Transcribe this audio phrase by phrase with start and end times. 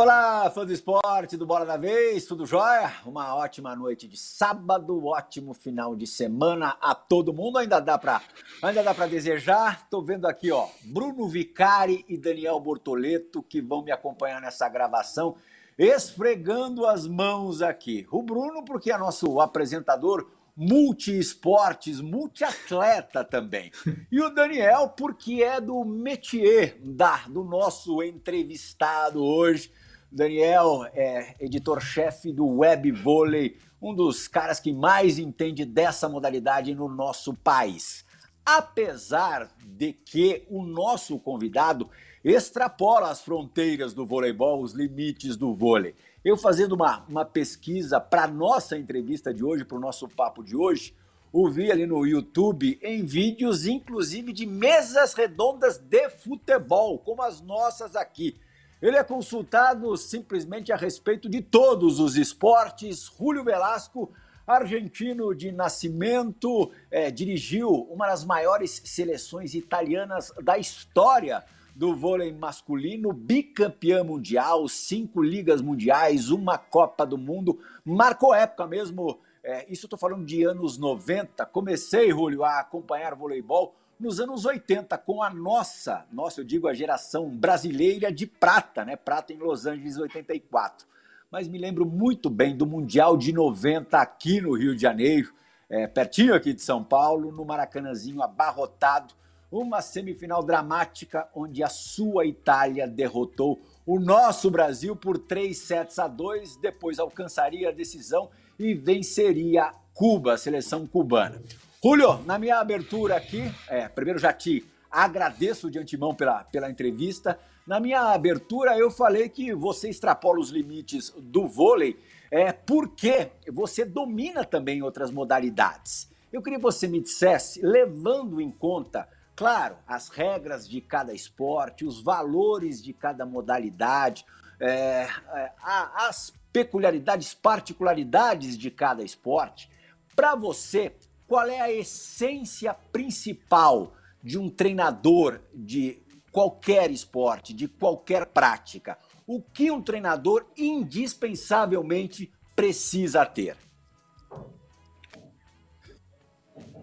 [0.00, 2.92] Olá, fã do esporte, do Bola da Vez, tudo jóia?
[3.04, 7.58] Uma ótima noite de sábado, ótimo final de semana a todo mundo.
[7.58, 8.22] Ainda dá para
[8.62, 9.88] ainda dá para desejar.
[9.90, 15.34] Tô vendo aqui, ó, Bruno Vicari e Daniel Bortoleto que vão me acompanhar nessa gravação,
[15.78, 18.06] esfregando as mãos aqui.
[18.10, 23.70] O Bruno porque é nosso apresentador multi-esportes, multi-atleta também.
[24.10, 29.70] E o Daniel, porque é do métier da, do nosso entrevistado hoje.
[30.10, 36.88] Daniel é editor-chefe do Web Vôlei, um dos caras que mais entende dessa modalidade no
[36.88, 38.04] nosso país.
[38.44, 41.88] Apesar de que o nosso convidado
[42.24, 45.94] extrapola as fronteiras do voleibol, os limites do vôlei.
[46.24, 50.56] Eu fazendo uma, uma pesquisa para nossa entrevista de hoje, para o nosso papo de
[50.56, 50.94] hoje,
[51.32, 57.94] ouvi ali no YouTube em vídeos, inclusive de mesas redondas de futebol, como as nossas
[57.94, 58.36] aqui.
[58.80, 63.10] Ele é consultado simplesmente a respeito de todos os esportes.
[63.18, 64.12] Julio Velasco,
[64.46, 71.44] argentino de nascimento, é, dirigiu uma das maiores seleções italianas da história
[71.78, 79.20] do vôlei masculino, bicampeão mundial, cinco ligas mundiais, uma Copa do Mundo, marcou época mesmo.
[79.44, 81.46] É, isso estou falando de anos 90.
[81.46, 86.74] Comecei, Julio, a acompanhar voleibol nos anos 80 com a nossa, nossa, eu digo a
[86.74, 88.96] geração brasileira de prata, né?
[88.96, 90.84] Prata em Los Angeles 84.
[91.30, 95.32] Mas me lembro muito bem do Mundial de 90 aqui no Rio de Janeiro,
[95.70, 99.14] é, pertinho aqui de São Paulo, no Maracanãzinho abarrotado,
[99.50, 106.06] uma semifinal dramática onde a sua Itália derrotou o nosso Brasil por 3 sets a
[106.06, 111.42] 2, depois alcançaria a decisão e venceria Cuba, a seleção cubana.
[111.82, 117.38] Julio, na minha abertura aqui, é, primeiro já te agradeço de antemão pela, pela entrevista.
[117.66, 121.98] Na minha abertura eu falei que você extrapola os limites do vôlei
[122.30, 126.08] é, porque você domina também outras modalidades.
[126.32, 131.84] Eu queria que você me dissesse, levando em conta, claro, as regras de cada esporte,
[131.84, 134.26] os valores de cada modalidade,
[134.58, 139.70] é, é, as peculiaridades, particularidades de cada esporte,
[140.16, 140.92] para você,
[141.28, 148.98] qual é a essência principal de um treinador de qualquer esporte, de qualquer prática?
[149.24, 153.56] O que um treinador indispensavelmente precisa ter?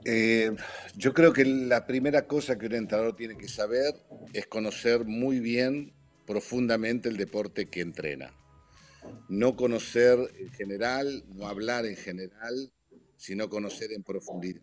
[0.08, 0.56] Eh,
[0.96, 3.96] yo creo que la primera cosa que un entrenador tiene que saber
[4.34, 5.94] es conocer muy bien,
[6.28, 8.32] profundamente el deporte que entrena.
[9.30, 12.72] No conocer en general, no hablar en general,
[13.18, 14.62] sino conocer en profundidad.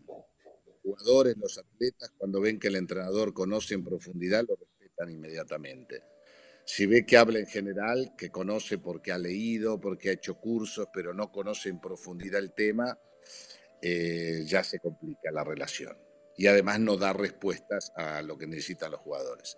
[0.65, 6.03] Los jugadores, los atletas, cuando ven que el entrenador conoce en profundidad, lo respetan inmediatamente.
[6.65, 10.87] Si ve que habla en general, que conoce porque ha leído, porque ha hecho cursos,
[10.93, 12.97] pero no conoce en profundidad el tema,
[13.83, 15.97] eh, ya se complica la relación.
[16.37, 19.57] Y además no da respuestas a lo que necesitan los jugadores.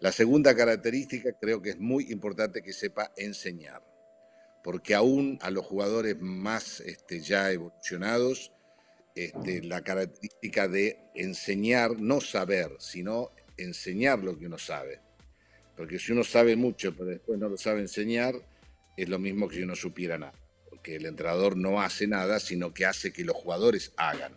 [0.00, 3.82] La segunda característica creo que es muy importante que sepa enseñar
[4.62, 8.52] porque aún a los jugadores más este, ya evolucionados,
[9.14, 15.00] este, la característica de enseñar, no saber, sino enseñar lo que uno sabe.
[15.76, 18.34] Porque si uno sabe mucho, pero después no lo sabe enseñar,
[18.96, 20.34] es lo mismo que si uno supiera nada.
[20.82, 24.36] Porque el entrenador no hace nada, sino que hace que los jugadores hagan.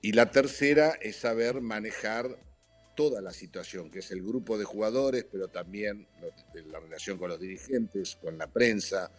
[0.00, 2.38] Y la tercera es saber manejar
[2.94, 6.06] toda la situación, que es el grupo de jugadores, pero también
[6.70, 9.10] la relación con los dirigentes, con la prensa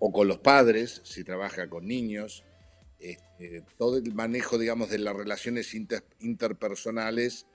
[0.00, 2.42] o con los padres, si trabaja con niños.
[2.98, 5.72] Este, todo el manejo, digamos, de las relaciones
[6.18, 7.46] interpersonales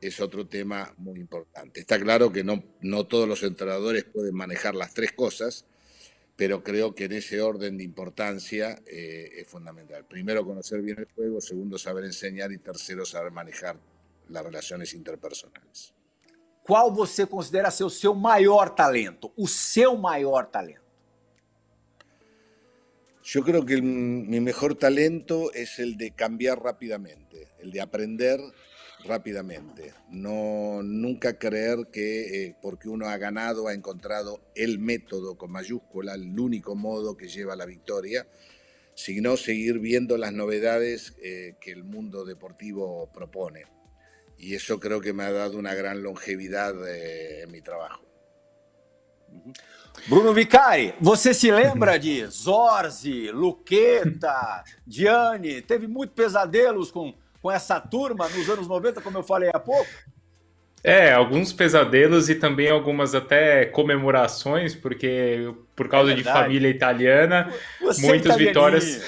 [0.00, 1.80] es otro tema muy importante.
[1.80, 5.66] Está claro que no, no todos los entrenadores pueden manejar las tres cosas,
[6.36, 10.04] pero creo que en ese orden de importancia eh, es fundamental.
[10.04, 13.78] Primero, conocer bien el juego, segundo, saber enseñar y tercero, saber manejar
[14.28, 15.94] las relaciones interpersonales.
[16.62, 19.32] Qual você considera ser o seu maior talento?
[19.36, 20.84] O seu maior talento?
[23.22, 28.40] Yo creo que el, mi mejor talento es el de cambiar rápidamente, el de aprender
[29.06, 29.94] rápidamente.
[30.10, 36.14] No nunca creer que eh, porque uno ha ganado ha encontrado el método con mayúscula,
[36.14, 38.26] el único modo que lleva a la victoria,
[38.94, 43.76] sino seguir viendo las novedades eh, que el mundo deportivo propone
[44.38, 48.02] y eso creo que me ha dado una gran longevidad eh, en mi trabajo.
[50.08, 55.62] Bruno Vicari, você se lembra de Zorzi, Luqueta, Gianni?
[55.62, 57.14] Teve muito pesadelos com,
[57.46, 59.86] com essa turma nos anos 90, como eu falei há pouco?
[60.82, 67.52] É, alguns pesadelos e também algumas até comemorações, porque por causa é de família italiana,
[67.80, 69.00] Você muitas vitórias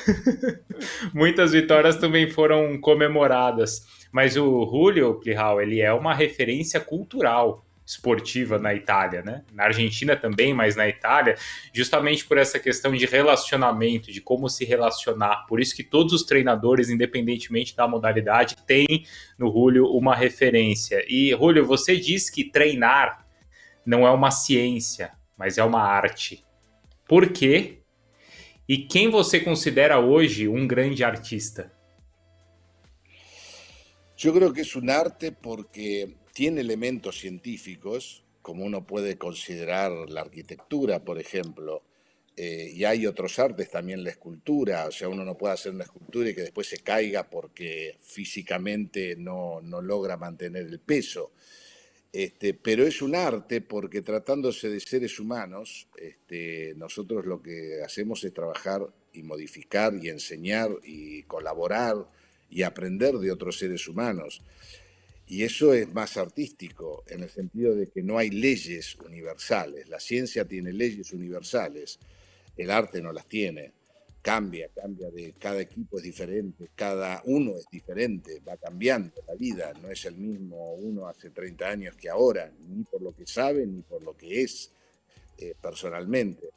[1.12, 3.85] muitas vitórias também foram comemoradas.
[4.12, 9.43] Mas o Julio Plihal, ele é uma referência cultural esportiva na Itália, né?
[9.50, 11.37] Na Argentina também, mas na Itália,
[11.73, 15.46] justamente por essa questão de relacionamento, de como se relacionar.
[15.49, 19.06] Por isso que todos os treinadores, independentemente da modalidade, têm
[19.38, 21.02] no Julio uma referência.
[21.08, 23.26] E Julio, você diz que treinar
[23.87, 26.44] não é uma ciência, mas é uma arte.
[27.08, 27.79] Por quê?
[28.69, 31.73] E quem você considera hoje um grande artista?
[34.23, 40.20] Eu creo que é um arte porque tiene elementos científicos, como uno puede considerar la
[40.20, 41.82] arquitectura, por ejemplo,
[42.37, 45.82] eh, y hay otros artes, también la escultura, o sea, uno no puede hacer una
[45.82, 51.32] escultura y que después se caiga porque físicamente no, logra mantener el peso.
[52.12, 58.23] Este, pero es un arte porque tratándose de seres humanos, este, nosotros lo que hacemos
[58.23, 61.96] es trabajar y modificar y enseñar y colaborar
[62.49, 64.40] y aprender de otros seres humanos.
[65.30, 69.86] Y eso es más artístico, en el sentido de que no hay leyes universales.
[69.90, 71.98] La ciencia tiene leyes universales,
[72.56, 73.72] el arte no las tiene.
[74.22, 79.72] Cambia, cambia de cada equipo es diferente, cada uno es diferente, va cambiando la vida,
[79.82, 83.66] no es el mismo uno hace 30 años que ahora, ni por lo que sabe,
[83.66, 84.72] ni por lo que es
[85.36, 86.48] eh, personalmente.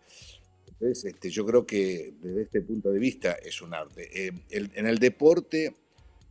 [0.68, 4.28] Entonces, este, yo creo que desde este punto de vista es un arte.
[4.28, 5.76] Eh, en el deporte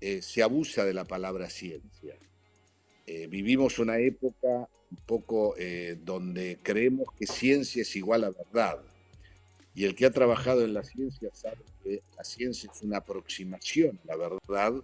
[0.00, 2.16] eh, se abusa de la palabra ciencia
[3.12, 8.78] eh, vivimos una época un poco eh, donde creemos que ciencia es igual a verdad.
[9.74, 13.98] Y el que ha trabajado en la ciencia sabe que la ciencia es una aproximación
[14.04, 14.74] a la verdad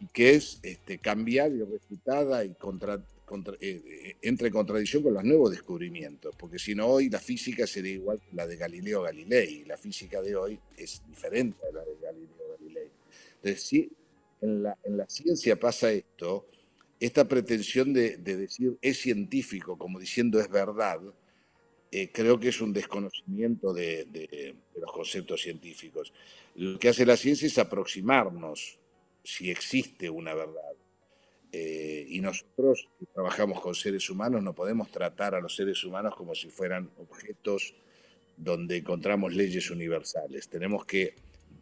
[0.00, 2.98] y que es este, cambiada y refutada y contra,
[3.60, 7.92] eh, entra en contradicción con los nuevos descubrimientos, porque si no hoy la física sería
[7.92, 11.94] igual que la de Galileo Galilei, la física de hoy es diferente a la de
[12.00, 12.88] Galileo Galilei.
[13.34, 13.90] Entonces, si
[14.40, 16.46] en la, en la ciencia pasa esto,
[17.00, 21.00] esta pretensión de, decir es científico, como diciendo es verdad,
[21.90, 26.12] eh, creo que es un desconocimiento de, los conceptos científicos.
[26.54, 28.78] Lo que hace la ciencia es aproximarnos
[29.24, 30.74] si existe una verdad.
[31.52, 36.14] Eh, y nosotros que trabajamos con seres humanos no podemos tratar a los seres humanos
[36.14, 37.74] como si fueran objetos
[38.36, 40.48] donde encontramos leyes universales.
[40.48, 41.14] Tenemos que,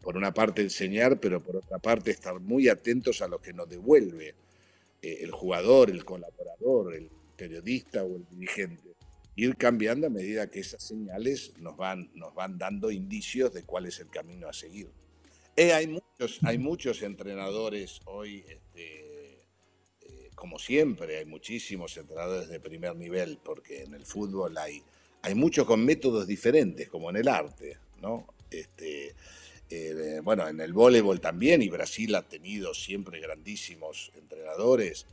[0.02, 3.68] por una parte, enseñar, pero por otra parte, estar muy atentos a lo que nos
[3.68, 4.34] devuelve
[5.02, 8.94] el jugador, el colaborador, el periodista o el dirigente.
[9.36, 13.86] Ir cambiando a medida que esas señales nos van, nos van dando indicios de cuál
[13.86, 14.90] es el camino a seguir.
[15.56, 19.34] Eh, hay, muchos, hay muchos entrenadores hoy, este,
[20.02, 24.82] eh, como siempre, hay muchísimos entrenadores de primer nivel, porque en el fútbol hay,
[25.22, 28.26] hay muchos con métodos diferentes, como en el arte, ¿no?
[28.50, 29.14] Este,
[29.70, 35.06] eh, bueno, en el voleibol también, y Brasil ha tenido siempre grandísimos entrenadores.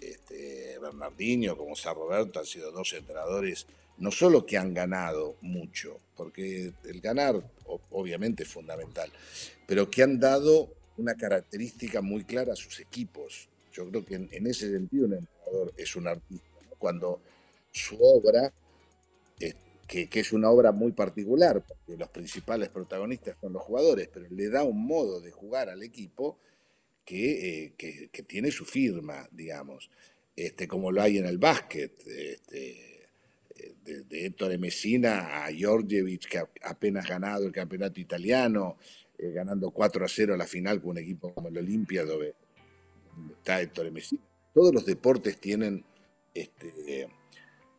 [0.00, 3.66] Este, Bernardinho como San Roberto han sido dos entrenadores,
[3.98, 7.42] no solo que han ganado mucho, porque el ganar
[7.90, 9.10] obviamente es fundamental,
[9.66, 13.48] pero que han dado una característica muy clara a sus equipos.
[13.72, 16.46] Yo creo que en, ese sentido un entrenador es un artista.
[16.78, 17.20] Cuando
[17.70, 18.52] su obra
[19.92, 24.48] que, es una obra muy particular, porque los principales protagonistas son los jugadores, pero le
[24.48, 26.38] da un modo de jugar al equipo
[27.04, 29.90] que, eh, tiene su firma, digamos,
[30.34, 31.92] este, como lo hay en el básquet.
[32.06, 33.06] Este,
[33.84, 38.78] de, Héctor Messina a Georgievich, que ha apenas ganado el campeonato italiano,
[39.18, 42.34] eh, ganando 4 a 0 la final con un equipo como el Olimpia, donde
[43.36, 44.22] está Héctor Messina.
[44.54, 45.84] Todos los deportes tienen
[46.34, 47.08] este,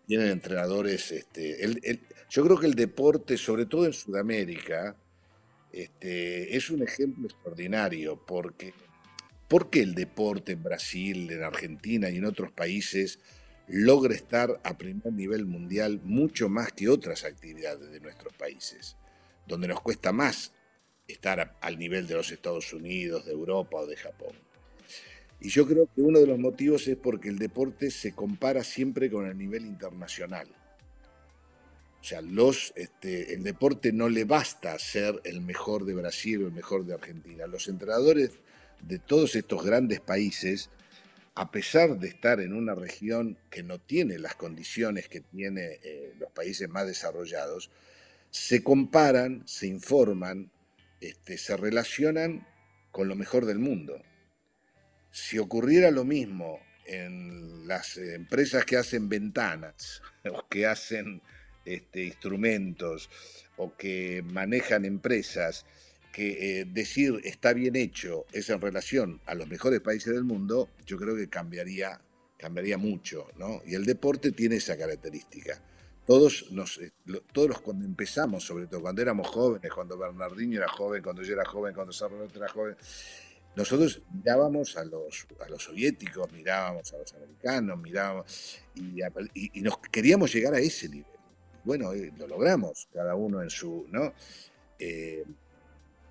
[0.07, 1.11] tienen entrenadores.
[1.11, 4.95] Este, yo creo que el deporte, sobre todo en Sudamérica,
[5.71, 8.73] este, es un ejemplo extraordinario porque
[9.47, 13.19] ¿por qué el deporte en Brasil, en Argentina y en otros países
[13.67, 18.97] logra estar a primer nivel mundial mucho más que otras actividades de nuestros países,
[19.47, 20.51] donde nos cuesta más
[21.07, 24.35] estar al nivel de los Estados Unidos, de Europa o de Japón?
[25.43, 29.11] Y yo creo que uno de los motivos es porque el deporte se compara siempre
[29.11, 30.47] con el nivel internacional.
[31.99, 32.21] O sea,
[32.75, 36.93] este, el deporte no le basta ser el mejor de Brasil o el mejor de
[36.93, 37.45] Argentina.
[37.45, 38.31] Los entrenadores
[38.81, 40.69] de todos estos grandes países
[41.35, 46.13] a pesar de estar en una región que no tiene las condiciones que tienen eh,
[46.19, 47.71] los países más desarrollados,
[48.29, 50.51] se comparan, se informan,
[51.01, 52.47] este, se relacionan
[52.91, 53.99] con lo mejor del mundo.
[55.13, 61.21] Si ocurriera lo mismo en las empresas que hacen ventanas o que hacen
[61.65, 63.11] este, instrumentos
[63.55, 65.67] o que manejan empresas,
[66.11, 70.69] que eh, decir está bien hecho es en relación a los mejores países del mundo,
[70.87, 72.01] yo creo que cambiaría,
[72.35, 73.61] cambiaría mucho, ¿no?
[73.67, 75.61] Y el deporte tiene esa característica.
[76.07, 76.91] Todos, nos, eh,
[77.31, 81.33] todos los cuando empezamos, sobre todo cuando éramos jóvenes, cuando Bernardinho era joven, cuando yo
[81.33, 82.75] era joven, cuando Sarronet era joven,
[83.55, 90.33] nosotros mirábamos a los, a los soviéticos, mirábamos a los americanos, mirábamos y, nos queríamos
[90.33, 91.05] llegar a ese nivel.
[91.63, 94.13] Bueno, eh, lo logramos, cada uno en su, ¿no?
[94.79, 95.23] Eh,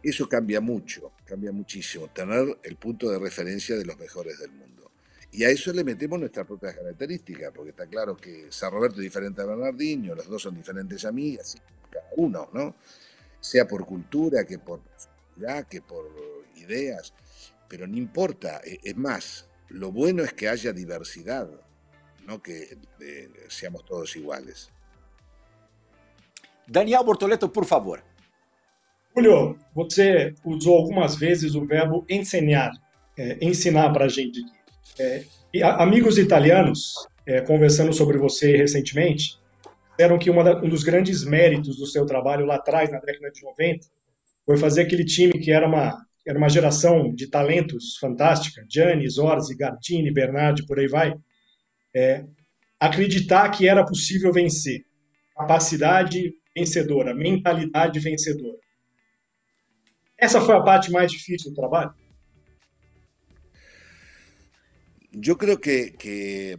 [0.03, 4.91] eso cambia mucho, cambia muchísimo, tener el punto de referencia de los mejores del mundo.
[5.33, 9.03] Y a eso le metemos nuestras propias características, porque está claro que San Roberto es
[9.03, 11.59] diferente a Bernardino, los dos son diferentes a mí, así
[11.91, 12.77] cada uno, ¿no?
[13.41, 16.07] Sea por cultura, que por personalidad, que por
[16.57, 17.13] ideas
[17.73, 21.49] pero no importa, es más, lo bueno es que haya diversidad,
[22.27, 24.71] no que eh, seamos todos iguales.
[26.67, 28.05] Daniel Bortoleto, por favor.
[29.15, 32.73] Julio, você usou algumas vezes o verbo ensinar,
[33.17, 34.43] é, ensinar para a gente.
[34.99, 35.25] É,
[35.55, 39.41] e amigos italianos, é, conversando sobre você recentemente,
[39.93, 43.43] disseram que da, um dos grandes méritos do seu trabalho lá atrás, na década de
[43.43, 43.87] 90,
[44.45, 49.57] foi fazer aquele time que era uma era uma geração de talentos fantástica, Gianni, Zorzi,
[49.57, 51.15] Gardini, Bernardi, por aí vai,
[51.95, 52.25] é,
[52.79, 54.85] acreditar que era possível vencer.
[55.37, 58.59] Capacidade vencedora, mentalidade vencedora.
[60.17, 61.95] Essa foi a parte mais difícil do trabalho?
[65.13, 66.57] Yo creo que, que,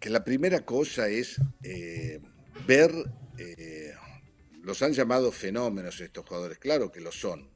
[0.00, 2.20] que la primera cosa es eh,
[2.66, 2.90] ver,
[3.38, 3.92] eh,
[4.62, 7.50] los han llamado fenómenos estos jugadores, claro que lo son,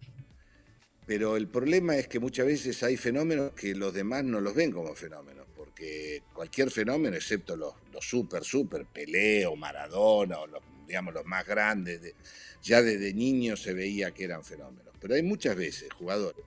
[1.08, 4.70] Pero el problema es que muchas veces hay fenómenos que los demás no los ven
[4.70, 10.62] como fenómenos, porque cualquier fenómeno, excepto los, los super, super, Pelé o Maradona o los,
[10.86, 12.14] digamos, los más grandes,
[12.62, 14.94] ya desde niños se veía que eran fenómenos.
[15.00, 16.44] Pero hay muchas veces jugadores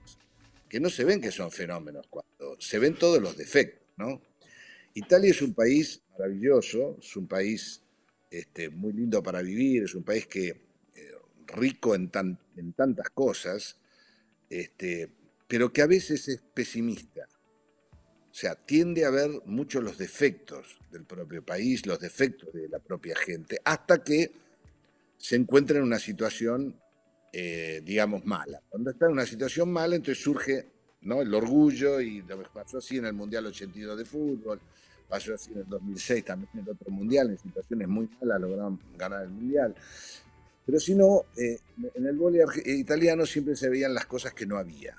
[0.68, 4.22] que no se ven que son fenómenos, cuando se ven todos los defectos, ¿no?
[4.94, 7.82] Italia es un país maravilloso, es un país
[8.30, 11.10] este, muy lindo para vivir, es un país que eh,
[11.48, 13.76] rico en, tan, en tantas cosas,
[14.60, 15.08] este,
[15.48, 17.26] pero que a veces es pesimista.
[18.30, 22.78] O sea, tiende a ver mucho los defectos del propio país, los defectos de la
[22.78, 24.30] propia gente, hasta que
[25.18, 26.78] se encuentra en una situación,
[27.32, 28.60] eh, digamos, mala.
[28.68, 30.68] Cuando está en una situación mala, entonces surge
[31.02, 32.22] el orgullo, y
[32.54, 34.60] pasó así en el Mundial 82 de fútbol,
[35.08, 38.80] pasó así en el 2006 también en el otro Mundial, en situaciones muy malas lograron
[38.96, 39.74] ganar el Mundial.
[40.64, 41.58] Pero si no, eh,
[41.94, 44.96] en el vóley eh, italiano siempre se veían las cosas que no había,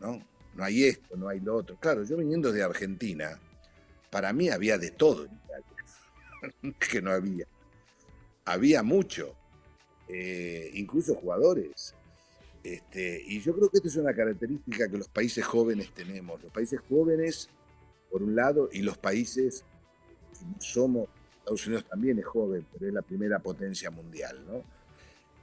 [0.00, 0.22] ¿no?
[0.54, 1.76] No hay esto, no hay lo otro.
[1.76, 3.40] Claro, yo viniendo de Argentina,
[4.10, 7.46] para mí había de todo en Italia, que no había.
[8.44, 9.34] Había mucho,
[10.08, 11.94] eh, incluso jugadores.
[12.62, 16.40] Este, y yo creo que esta es una característica que los países jóvenes tenemos.
[16.42, 17.48] Los países jóvenes,
[18.10, 19.64] por un lado, y los países
[20.30, 24.62] que somos, Estados Unidos también es joven, pero es la primera potencia mundial, ¿no?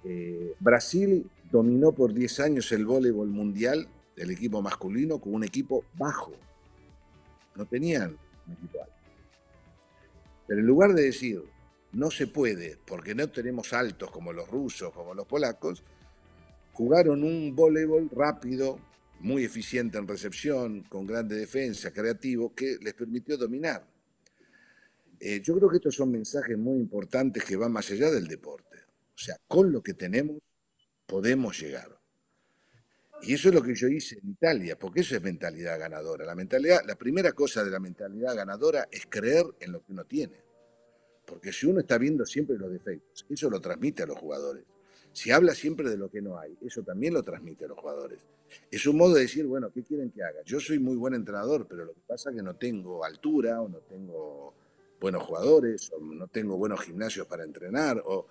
[0.03, 5.85] Eh, Brasil dominó por 10 años el voleibol mundial del equipo masculino con un equipo
[5.97, 6.33] bajo.
[7.55, 8.93] No tenían un equipo alto.
[10.47, 11.43] Pero en lugar de decir,
[11.91, 15.83] no se puede porque no tenemos altos como los rusos, como los polacos,
[16.73, 18.79] jugaron un voleibol rápido,
[19.19, 23.85] muy eficiente en recepción, con grande defensa, creativo, que les permitió dominar.
[25.19, 28.68] Eh, yo creo que estos son mensajes muy importantes que van más allá del deporte.
[29.19, 30.37] O sea, con lo que tenemos
[31.05, 31.99] podemos llegar.
[33.21, 36.25] Y eso es lo que yo hice en Italia, porque eso es mentalidad ganadora.
[36.25, 40.05] La mentalidad, la primera cosa de la mentalidad ganadora es creer en lo que uno
[40.05, 40.41] tiene.
[41.25, 44.63] Porque si uno está viendo siempre los defectos, eso lo transmite a los jugadores.
[45.11, 48.19] Si habla siempre de lo que no hay, eso también lo transmite a los jugadores.
[48.71, 50.41] Es un modo de decir, bueno, ¿qué quieren que haga?
[50.45, 53.67] Yo soy muy buen entrenador, pero lo que pasa es que no tengo altura o
[53.67, 54.53] no tengo
[54.99, 58.27] buenos jugadores o no tengo buenos gimnasios para entrenar o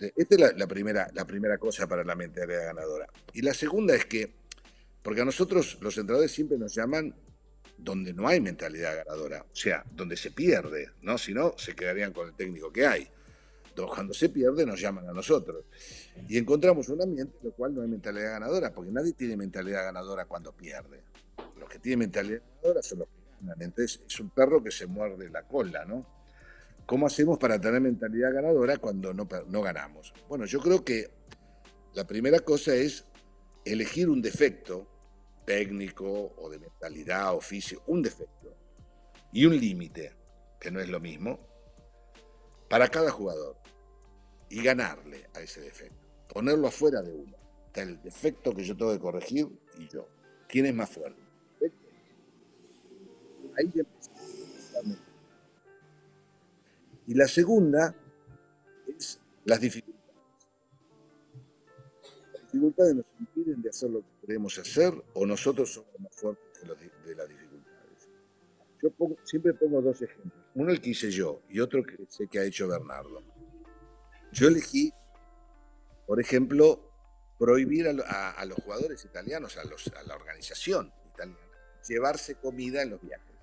[0.00, 3.06] esta es la, primera, la primera cosa para la mentalidad ganadora.
[3.32, 4.34] Y la segunda es que,
[5.02, 7.14] porque a nosotros los entrenadores siempre nos llaman
[7.78, 11.18] donde no hay mentalidad ganadora, o sea, donde se pierde, ¿no?
[11.18, 13.08] Si no, se quedarían con el técnico que hay.
[13.68, 15.64] Entonces, cuando se pierde, nos llaman a nosotros.
[16.28, 19.84] Y encontramos un ambiente en el cual no hay mentalidad ganadora, porque nadie tiene mentalidad
[19.84, 21.02] ganadora cuando pierde.
[21.58, 23.60] Los que tienen mentalidad ganadora son los que ganan.
[23.60, 26.15] Entonces es un perro que se muerde la cola, ¿no?
[26.86, 30.14] ¿Cómo hacemos para tener mentalidad ganadora cuando no, ganamos?
[30.28, 31.10] Bueno, yo creo que
[31.94, 33.04] la primera cosa es
[33.64, 34.86] elegir un defecto
[35.44, 38.56] técnico o de mentalidad, oficio, un defecto
[39.32, 40.14] y un límite,
[40.60, 41.40] que no es lo mismo,
[42.68, 43.56] para cada jugador
[44.48, 47.36] y ganarle a ese defecto, ponerlo afuera de uno.
[47.66, 50.08] Está el defecto que yo tengo que corregir y yo.
[50.48, 51.20] ¿Quién es más fuerte?
[53.58, 53.72] Ahí
[57.06, 57.94] Y la segunda
[58.88, 59.96] es las dificultades.
[62.32, 66.60] Las dificultades nos impiden de hacer lo que queremos hacer o nosotros somos más fuertes
[66.60, 68.08] de, las dificultades.
[68.82, 68.90] Yo
[69.24, 70.44] siempre pongo dos ejemplos.
[70.54, 73.22] Uno el que hice yo y otro que sé que ha hecho Bernardo.
[74.32, 74.92] Yo elegí,
[76.06, 76.90] por ejemplo,
[77.38, 81.40] prohibir a, los jugadores italianos, a, a la organización italiana,
[81.86, 83.35] llevarse comida en los viajes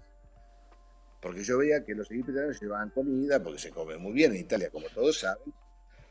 [1.23, 4.69] porque yo veía que los italianos llevaban comida, porque se come muy bien en Italia,
[4.69, 5.53] como todos saben,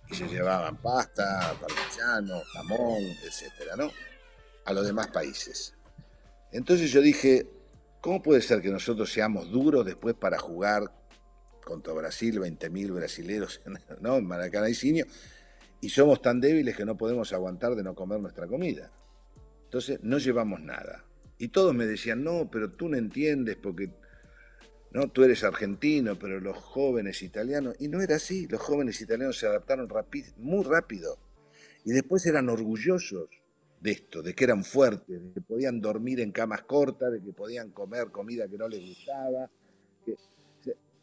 [0.09, 3.90] y se llevaban pasta, parmigiano, jamón, etcétera, ¿no?
[4.64, 5.75] A los demás países.
[6.50, 7.47] Entonces yo dije,
[8.00, 10.90] ¿cómo puede ser que nosotros seamos duros después para jugar
[11.62, 13.61] contra Brasil, 20.000 brasileros,
[14.00, 14.16] ¿no?
[14.16, 15.02] En Maracaná y
[15.83, 18.90] y somos tan débiles que no podemos aguantar de no comer nuestra comida?
[19.64, 21.04] Entonces no llevamos nada.
[21.37, 23.90] Y todos me decían, no, pero tú no entiendes porque
[24.92, 25.08] ¿no?
[25.08, 29.46] Tú eres argentino, pero los jóvenes italianos, y no era así, los jóvenes italianos se
[29.46, 29.88] adaptaron
[30.38, 31.18] muy rápido
[31.84, 33.28] y después eran orgullosos
[33.80, 37.32] de esto, de que eran fuertes, de que podían dormir en camas cortas, de que
[37.32, 39.50] podían comer comida que no les gustaba.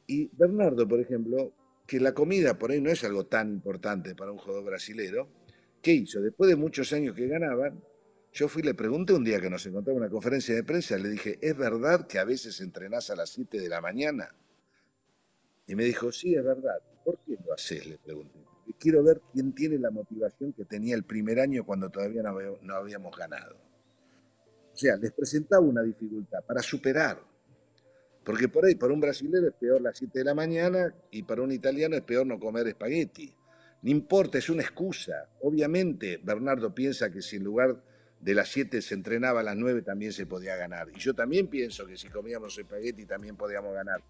[0.07, 1.51] y Bernardo, por ejemplo,
[1.85, 5.27] que la comida por ahí no es algo tan importante para un jugador brasilero,
[5.81, 6.21] ¿qué hizo?
[6.21, 7.81] Después de muchos años que ganaban,
[8.33, 10.97] yo fui y le pregunté un día que nos encontraba en una conferencia de prensa,
[10.97, 14.35] le dije, ¿es verdad que a veces entrenás a las 7 de la mañana?
[15.67, 16.79] Y me dijo, sí, es verdad.
[17.03, 17.85] ¿Por qué lo haces?
[17.85, 18.39] Le pregunté.
[18.79, 23.17] Quiero ver quién tiene la motivación que tenía el primer año cuando todavía no habíamos
[23.17, 23.55] ganado.
[24.73, 27.21] O sea, les presentaba una dificultad para superar.
[28.23, 31.41] Porque por ahí, para un brasileño es peor las 7 de la mañana y para
[31.41, 33.35] un italiano es peor no comer espagueti.
[33.81, 35.29] No importa, es una excusa.
[35.41, 37.83] Obviamente, Bernardo piensa que si en lugar
[38.19, 40.89] de las 7 se entrenaba a las 9 también se podía ganar.
[40.93, 44.01] Y yo también pienso que si comíamos espagueti también podíamos ganar.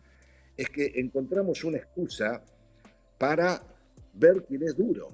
[0.57, 2.43] Es que encontramos una excusa
[3.17, 3.61] para
[4.13, 5.09] ver quién es duro.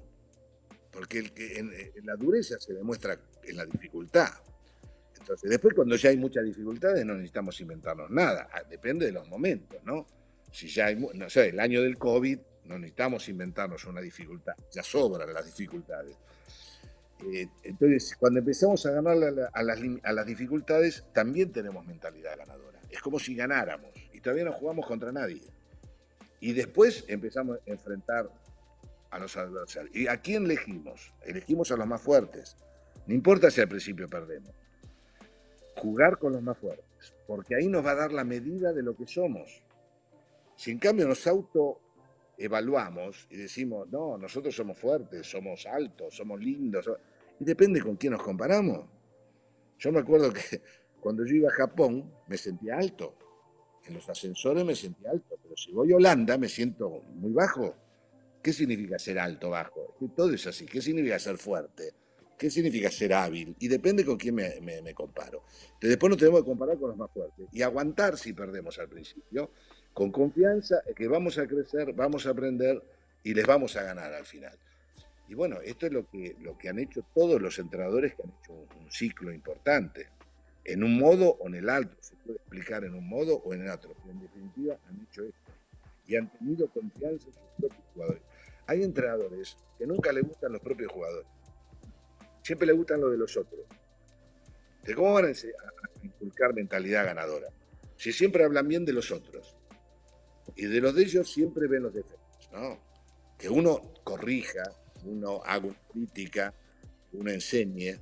[0.92, 1.72] Porque el que en,
[2.06, 4.30] la dureza se demuestra en la dificultad.
[5.20, 8.48] Entonces, después cuando ya hay muchas dificultades no necesitamos inventarnos nada.
[8.54, 10.08] Ah, depende de los momentos, ¿no?
[10.52, 14.54] Si ya hay, no sé, el año del COVID, no necesitamos inventarnos una dificultad.
[14.72, 16.16] Ya sobran las dificultades.
[17.24, 19.18] Eh, entonces, cuando empezamos a ganar
[19.54, 19.64] a,
[20.14, 22.80] las, dificultades, también tenemos mentalidad ganadora.
[22.90, 25.42] Es como si ganáramos y todavía no jugamos contra nadie.
[26.40, 28.30] Y después empezamos a enfrentar
[29.10, 29.96] a los adversarios.
[29.96, 31.14] ¿Y a quién elegimos?
[31.26, 32.58] Elegimos a los más fuertes.
[33.08, 34.52] No importa si al principio perdemos.
[35.76, 38.96] Jugar con los más fuertes, porque ahí nos va a dar la medida de lo
[38.96, 39.64] que somos.
[40.56, 41.82] Si en cambio nos auto
[42.38, 46.90] evaluamos y decimos, no, nosotros somos fuertes, somos altos, somos lindos,
[47.40, 48.86] y depende con quién nos comparamos.
[49.80, 50.42] Yo me acuerdo que
[51.02, 53.18] cuando yo iba a Japón me sentía alto,
[53.86, 57.76] en los ascensores me sentía alto, pero si voy a Holanda me siento muy bajo.
[58.42, 59.96] ¿Qué significa ser alto, bajo?
[60.16, 60.66] todo es así.
[60.66, 61.94] ¿Qué significa ser fuerte?
[62.38, 63.56] ¿Qué significa ser hábil?
[63.60, 65.44] Y depende con quién me, me comparo.
[65.66, 68.90] Entonces, después nos tenemos que comparar con los más fuertes y aguantar si perdemos al
[68.90, 69.52] principio
[69.96, 72.84] con confianza que vamos a crecer, vamos a aprender
[73.24, 74.56] y les vamos a ganar al final.
[75.30, 78.34] Y bueno, esto es lo que, lo que han hecho todos los entrenadores que han
[78.42, 80.10] hecho un, ciclo importante.
[80.66, 83.62] En un modo o en el alto, se puede explicar en un modo o en
[83.62, 85.52] el otro, en definitiva han hecho esto.
[86.08, 88.22] Y han tenido confianza en sus propios jugadores.
[88.68, 91.28] Hay entrenadores que nunca le gustan los propios jugadores.
[92.44, 93.66] Siempre le gustan los de los otros.
[94.84, 97.48] ¿De cómo van a inculcar mentalidad ganadora?
[97.96, 99.55] Si siempre hablan bien de los otros.
[100.56, 102.80] Y de los de ellos siempre ven los defectos, ¿no?
[103.38, 104.64] Que uno corrija,
[105.04, 106.54] uno haga una crítica,
[107.14, 108.00] uno enseñe,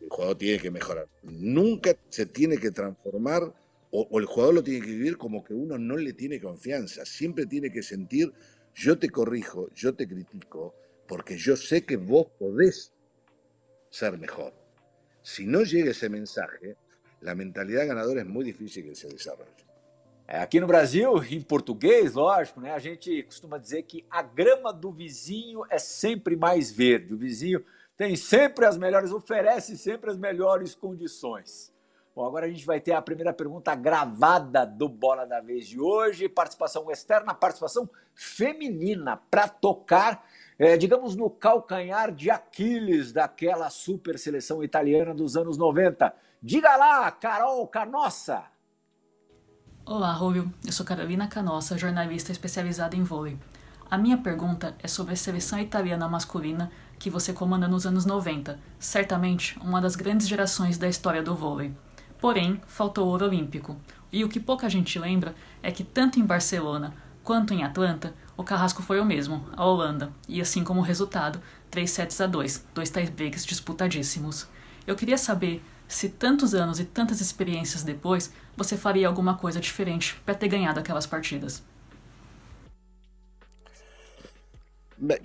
[0.00, 1.08] el jugador tiene que mejorar.
[1.22, 3.42] Nunca se tiene que transformar
[3.90, 7.04] o, o, el jugador lo tiene que vivir como que uno no le tiene confianza.
[7.04, 8.32] Siempre tiene que sentir,
[8.74, 10.74] yo te corrijo, yo te critico,
[11.06, 12.92] porque yo sé que vos podés
[13.90, 14.54] ser mejor.
[15.22, 16.76] Si no llega ese mensaje,
[17.20, 19.64] la mentalidad ganadora es muy difícil que se desarrolle.
[20.26, 24.72] É, aqui no Brasil, em português, lógico, né, a gente costuma dizer que a grama
[24.72, 27.12] do vizinho é sempre mais verde.
[27.12, 27.64] O vizinho
[27.96, 31.72] tem sempre as melhores, oferece sempre as melhores condições.
[32.14, 35.80] Bom, agora a gente vai ter a primeira pergunta gravada do Bola da Vez de
[35.80, 36.28] hoje.
[36.28, 40.26] Participação externa, participação feminina para tocar,
[40.58, 46.14] é, digamos, no calcanhar de Aquiles daquela super seleção italiana dos anos 90.
[46.42, 48.51] Diga lá, Carol Canossa!
[49.84, 50.54] Olá, Rubio.
[50.64, 53.36] Eu sou Carolina Canossa, jornalista especializada em vôlei.
[53.90, 58.60] A minha pergunta é sobre a seleção italiana masculina que você comanda nos anos 90,
[58.78, 61.74] certamente uma das grandes gerações da história do vôlei.
[62.20, 63.76] Porém, faltou ouro olímpico.
[64.12, 68.44] E o que pouca gente lembra é que tanto em Barcelona quanto em Atlanta, o
[68.44, 71.40] carrasco foi o mesmo, a Holanda, e assim como resultado,
[71.72, 74.46] 3 sets a 2, dois tiebreaks disputadíssimos.
[74.86, 75.60] Eu queria saber
[75.94, 80.80] se tantos anos e tantas experiências depois, você faria alguma coisa diferente para ter ganhado
[80.80, 81.62] aquelas partidas.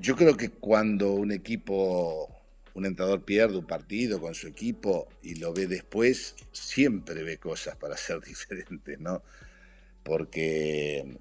[0.03, 2.27] Eu creo que quando um equipo
[2.77, 7.75] un entrenador pierde un partido con su equipo y lo ve después, siempre ve cosas
[7.75, 9.23] para hacer diferentes, ¿no?
[10.03, 11.17] Porque,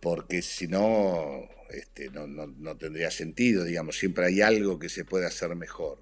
[0.00, 5.24] porque si no, este, no, no, tendría sentido, digamos, siempre hay algo que se puede
[5.24, 5.98] hacer mejor.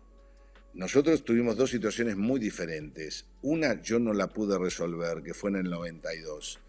[0.77, 3.27] Nosotros tuvimos dos situaciones muy diferentes.
[3.43, 6.61] Una yo no la pude resolver, que fue en el 92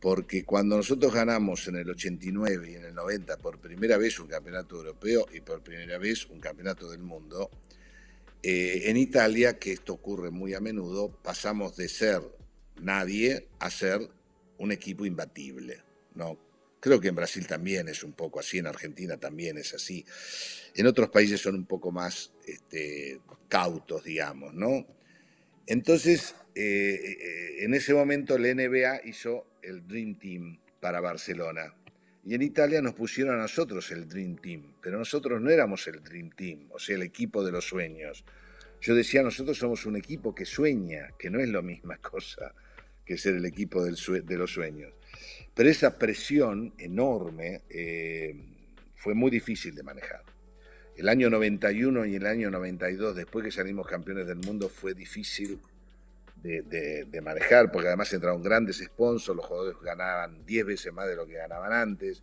[0.00, 4.28] porque cuando nosotros ganamos en el 89 y en el 90 por primera vez un
[4.28, 7.50] campeonato europeo y por primera vez un campeonato del mundo,
[8.42, 12.22] eh, en Italia, que esto ocurre muy a menudo, pasamos de ser
[12.80, 14.08] nadie a ser
[14.58, 15.82] un equipo imbatible.
[16.14, 16.38] ¿no?
[16.78, 20.06] Creo que en Brasil también es un poco así, en Argentina también es así.
[20.74, 24.86] En otros países son un poco más este, cautos, digamos, ¿no?
[25.66, 31.74] Entonces, eh, eh, en ese momento la NBA hizo el Dream Team para Barcelona.
[32.24, 36.02] Y en Italia nos pusieron a nosotros el Dream Team, pero nosotros no éramos el
[36.02, 38.24] Dream Team, o sea, el equipo de los sueños.
[38.80, 42.54] Yo decía, nosotros somos un equipo que sueña, que no es lo misma cosa
[43.04, 44.92] que ser el equipo de los sueños.
[45.54, 48.34] Pero esa presión enorme eh,
[48.94, 50.22] fue muy difícil de manejar.
[50.98, 55.60] El año 91 y el año 92, después que salimos campeones del mundo, fue difícil
[56.42, 61.24] de, manejar, porque además entraron grandes sponsors, los jugadores ganaban 10 veces más de lo
[61.24, 62.20] que ganaban antes,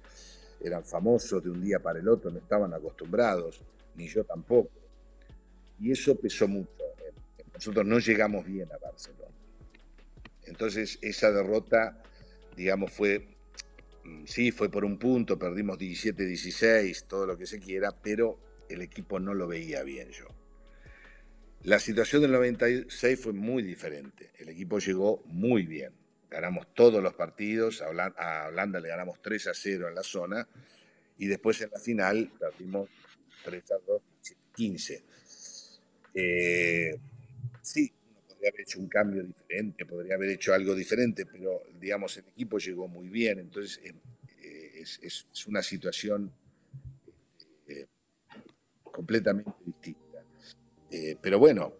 [0.59, 3.61] eran famosos de un día para el otro, no estaban acostumbrados,
[3.95, 4.71] ni yo tampoco.
[5.79, 6.69] Y eso pesó mucho.
[7.53, 9.35] Nosotros no llegamos bien a Barcelona.
[10.43, 12.03] Entonces esa derrota,
[12.57, 13.25] digamos, fue,
[14.03, 18.38] mm, sí, fue por un punto, perdimos 17-16, todo lo que se quiera, pero
[18.69, 20.28] el equipo no lo veía bien yo.
[21.63, 24.32] La situación del 96 fue muy diferente.
[24.38, 25.93] El equipo llegó muy bien.
[26.30, 27.82] Ganamos todos los partidos.
[27.82, 30.47] A Holanda le ganamos 3 a 0 en la zona.
[31.17, 32.89] Y después en la final perdimos
[33.43, 34.01] 3 a 2,
[34.56, 35.04] 15.
[36.13, 36.99] Eh,
[37.62, 37.91] sí,
[38.28, 42.58] podría haber hecho un cambio diferente, podría haber hecho algo diferente, pero digamos, el equipo
[42.58, 43.39] llegó muy bien.
[43.39, 46.32] Entonces eh, es, una situación
[48.95, 50.23] completamente distinta.
[50.89, 51.73] Eh, pero bueno,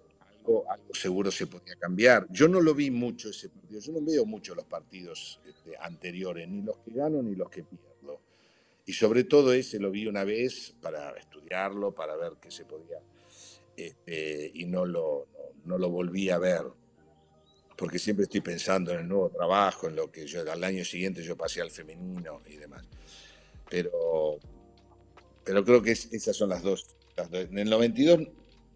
[0.46, 2.28] algo, seguro se podía cambiar.
[2.30, 6.48] Yo no lo vi mucho ese partido, yo no veo mucho los partidos este, anteriores,
[6.50, 8.20] ni los que gano ni los que pierdo.
[8.86, 13.00] Y sobre todo ese lo vi una vez para estudiarlo, para ver qué se podía,
[13.78, 15.28] este, y no lo,
[15.64, 16.64] no, lo volví a ver,
[17.78, 21.24] porque siempre estoy pensando en el nuevo trabajo, en lo que yo al año siguiente
[21.24, 22.86] yo pasé al femenino y demás.
[23.70, 24.38] Pero,
[25.44, 26.86] pero creo que esas son las dos.
[27.18, 28.28] En el 92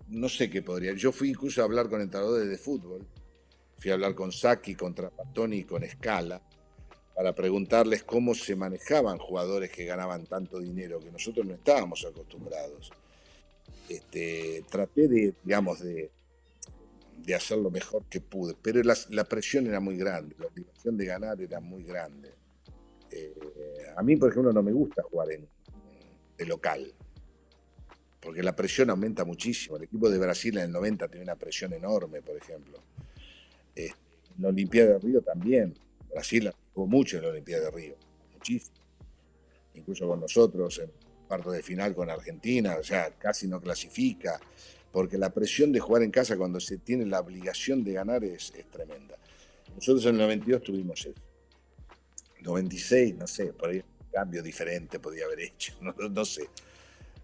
[0.09, 0.93] no sé qué podría.
[0.93, 3.05] Yo fui incluso a hablar con entrenadores de fútbol,
[3.77, 6.41] fui a hablar con Saki, con Trapatoni y con Scala,
[7.15, 12.91] para preguntarles cómo se manejaban jugadores que ganaban tanto dinero, que nosotros no estábamos acostumbrados.
[13.87, 16.09] Este, traté de, digamos, de,
[17.17, 21.05] de hacer lo mejor que pude, pero la, presión era muy grande, la obligación de
[21.05, 22.31] ganar era muy grande.
[23.11, 23.33] Eh,
[23.95, 25.47] a mí, por ejemplo, no me gusta jugar en,
[26.37, 26.93] de local
[28.19, 29.77] porque la presión aumenta muchísimo.
[29.77, 32.79] El equipo de Brasil en el 90 tenía una presión enorme, por ejemplo.
[33.75, 33.91] en
[34.39, 35.73] la Olimpiada de Río también.
[36.09, 37.95] Brasil jugó mucho en la Olimpiada de Río,
[38.33, 38.77] muchísimo.
[39.75, 40.91] Incluso con nosotros en
[41.27, 44.39] cuarto de final con Argentina, o sea, casi no clasifica,
[44.91, 48.51] porque la presión de jugar en casa cuando se tiene la obligación de ganar es,
[48.71, 49.15] tremenda.
[49.75, 51.13] Nosotros en el 92 tuvimos eso.
[52.41, 56.49] 96, no sé, por ahí un cambio diferente podía haber hecho, no, no sé.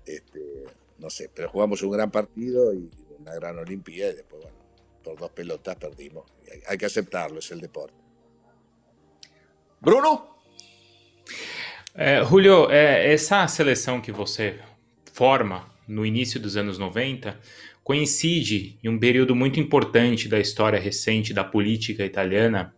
[0.06, 0.66] Este,
[0.98, 4.58] no sé, pero jugamos un gran partido y una gran Olimpia y después, bueno,
[5.04, 6.26] por dos pelotas perdimos.
[6.52, 7.94] Hay, hay que aceptarlo, es el deporte.
[9.82, 10.36] Bruno?
[11.94, 14.60] É, Julio, é, essa seleção que você
[15.14, 17.40] forma no início dos anos 90,
[17.84, 22.74] coincide em um período muito importante da história recente da política italiana,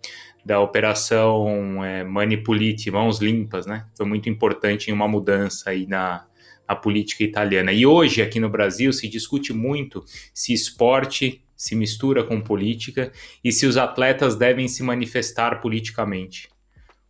[0.46, 3.88] da operação é, Manipulite, mãos limpas, né?
[3.96, 6.28] Foi muito importante em uma mudança aí na,
[6.68, 7.72] na política italiana.
[7.72, 10.04] E hoje, aqui no Brasil, se discute muito
[10.34, 13.12] se esporte se mistura com política
[13.44, 16.48] e se os atletas devem se manifestar politicamente.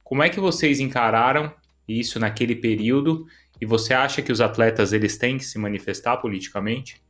[0.01, 1.53] Como é que vocês encararam
[1.85, 3.27] isso naquele período
[3.59, 7.01] e você acha que os atletas eles têm que se manifestar politicamente?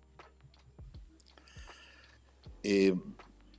[2.63, 2.93] Eh,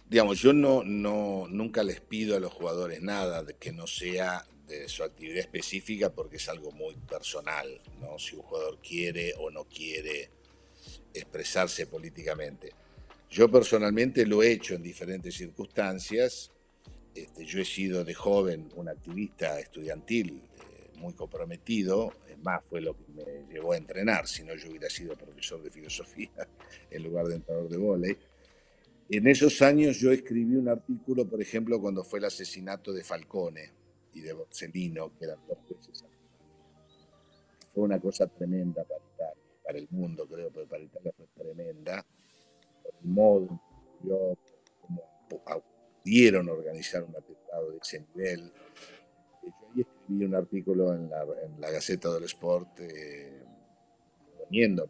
[0.09, 4.88] digamos, yo no, no, nunca les pido a los jugadores nada que no sea de
[4.88, 8.18] su actividad específica porque es algo muy personal, ¿no?
[8.18, 10.31] Si un jugador quiere o no quiere
[11.14, 12.72] expresarse políticamente.
[13.31, 16.50] Yo personalmente lo he hecho en diferentes circunstancias.
[17.14, 22.81] Este, yo he sido de joven un activista estudiantil eh, muy comprometido, es más, fue
[22.81, 26.31] lo que me llevó a entrenar, si no yo hubiera sido profesor de filosofía
[26.90, 28.16] en lugar de entrenador de vóley.
[29.11, 33.78] En esos años yo escribí un artículo, por ejemplo, cuando fue el asesinato de Falcone
[34.18, 36.04] y de Borsellino, que eran dos jueces.
[37.74, 42.04] Fue una cosa tremenda para Italia, para el mundo, creo, pero para Italia fue tremenda.
[42.83, 43.61] Por el modo
[44.02, 44.37] yo,
[44.81, 45.02] como
[46.02, 48.52] pudieron organizar un atentado de ese nivel.
[49.42, 53.44] Yo ahí escribí un artículo en la, en la Gaceta del Sport, eh,
[54.38, 54.88] poniendo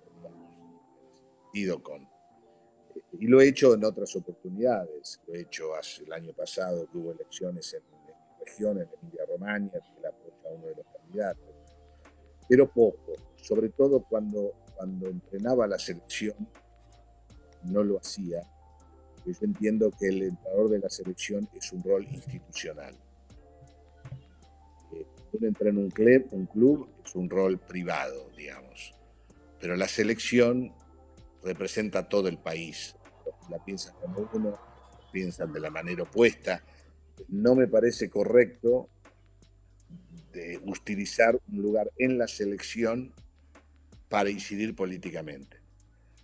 [1.83, 2.09] con
[3.13, 5.21] y lo he hecho en otras oportunidades.
[5.27, 7.83] Lo he hecho hace, el año pasado que hubo elecciones en,
[8.49, 11.55] región, en Emilia Romagna, que la apoya uno de los candidatos.
[12.49, 16.37] Pero poco, sobre todo cuando, cuando entrenaba la selección,
[17.65, 18.43] no lo hacía.
[19.27, 22.95] Yo entiendo que el entrenador de la selección es un rol institucional.
[24.93, 28.95] Eh, uno entra en un club, un club es un rol privado, digamos.
[29.61, 30.73] Pero la selección
[31.43, 32.95] representa todo el país
[33.49, 34.59] la piensan como uno,
[35.13, 36.63] piensan de la manera opuesta.
[37.29, 38.89] No me parece correcto
[40.33, 43.13] de utilizar un lugar en la selección
[44.09, 45.59] para incidir políticamente.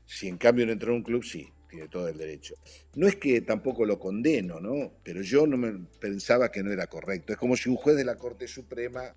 [0.07, 2.54] Si en cambio no entró en un club, sí, tiene todo el derecho.
[2.94, 4.92] No es que tampoco lo condeno, ¿no?
[5.02, 7.33] Pero yo no me pensaba que no era correcto.
[7.33, 9.14] Es como si un juez de la Corte Suprema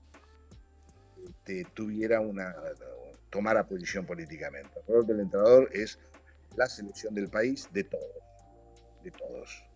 [1.23, 2.55] este, tuviera una
[3.29, 4.79] tomara posición políticamente.
[4.87, 5.99] El rol del entrenador es
[6.55, 8.23] la selección del país de todos,
[9.03, 9.66] de todos.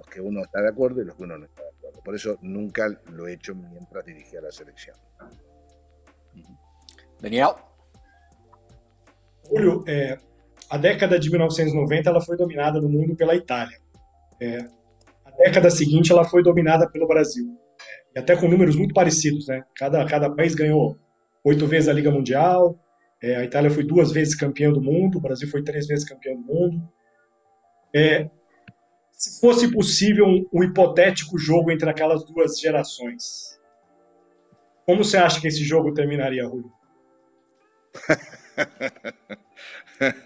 [0.00, 2.00] Los que uno está de acuerdo y los que uno no está de acuerdo.
[2.02, 4.96] Por eso nunca lo he hecho mientras dirigía la selección.
[7.20, 7.50] Daniel?
[9.44, 10.16] Julio, é,
[10.70, 13.78] a década de 1990 ela foi dominada no mundo pela Itália.
[14.40, 14.60] É,
[15.26, 17.54] a década seguinte ela foi dominada pelo Brasil.
[18.14, 19.48] É, e até com números muito parecidos.
[19.48, 19.62] Né?
[19.74, 20.96] Cada, cada país ganhou
[21.44, 22.78] oito vezes a Liga Mundial,
[23.22, 26.40] é, a Itália foi duas vezes campeã do mundo, o Brasil foi três vezes campeão
[26.40, 26.90] do mundo.
[27.94, 28.30] É,
[29.20, 33.60] se fosse possível um, um, hipotético jogo entre aquelas duas gerações,
[34.86, 36.72] como você acha que esse jogo terminaria, Julio?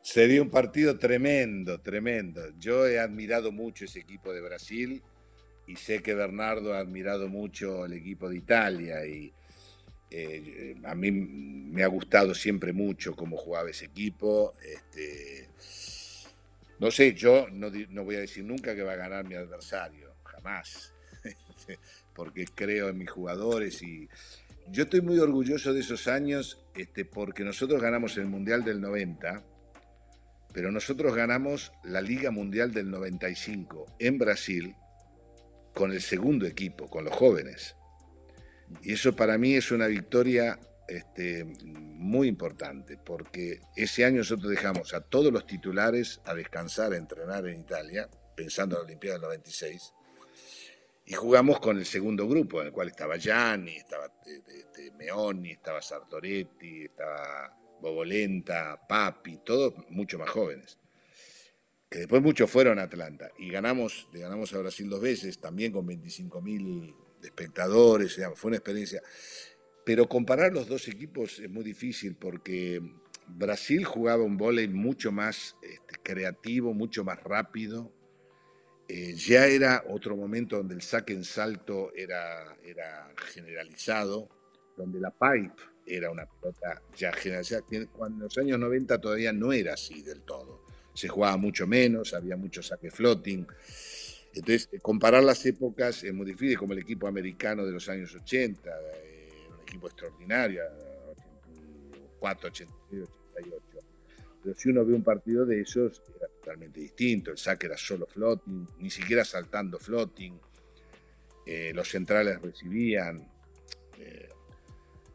[0.00, 2.54] Sería un partido tremendo, tremendo.
[2.56, 5.02] Yo he admirado mucho ese equipo de Brasil
[5.66, 9.32] y sé que Bernardo ha admirado mucho el equipo de Italia y
[10.10, 14.54] Eh, a mí me ha gustado siempre mucho cómo jugaba ese equipo.
[14.62, 15.48] Este,
[16.80, 20.14] no sé, yo no, no, voy a decir nunca que va a ganar mi adversario,
[20.24, 20.94] jamás,
[22.14, 24.08] porque creo en mis jugadores y
[24.70, 29.42] yo estoy muy orgulloso de esos años este, porque nosotros ganamos el Mundial del 90,
[30.52, 34.74] pero nosotros ganamos la Liga Mundial del 95 en Brasil
[35.74, 37.76] con el segundo equipo, con los jóvenes.
[38.82, 44.94] Y eso para mí es una victoria este, muy importante, porque ese año nosotros dejamos
[44.94, 49.22] a todos los titulares a descansar, a entrenar en Italia, pensando en la Olimpiada del
[49.22, 49.92] 96,
[51.04, 55.80] y jugamos con el segundo grupo, en el cual estaba Gianni, estaba este, Meoni, estaba
[55.80, 60.78] Sartoretti, estaba Bobolenta, Papi, todos mucho más jóvenes.
[61.88, 65.72] Que después muchos fueron a Atlanta y ganamos, le ganamos a Brasil dos veces, también
[65.72, 69.02] con 25.000 de espectadores, fue una experiencia.
[69.88, 72.78] Pero comparar los dos equipos es muy difícil porque
[73.26, 77.90] Brasil jugaba un vóley mucho más este, creativo, mucho más rápido.
[78.86, 84.28] Eh, ya era otro momento donde el saque en salto era, era generalizado,
[84.76, 87.62] donde la pipe era una pelota ya generalizada.
[87.90, 90.66] Cuando en los años 90 todavía no era así del todo.
[90.92, 93.46] Se jugaba mucho menos, había mucho saque floating.
[94.34, 98.14] Entonces, eh, comparar las épocas es muy difícil, como el equipo americano de los años
[98.14, 99.07] 80, eh, un
[99.68, 100.62] equipo extraordinario,
[102.20, 103.88] 84, 86, 88.
[104.42, 107.30] pero si uno ve un partido de esos, era totalmente distinto.
[107.30, 110.32] El saque era solo floating, ni siquiera saltando floating.
[111.46, 113.26] Eh, los centrales recibían.
[113.98, 114.28] Eh,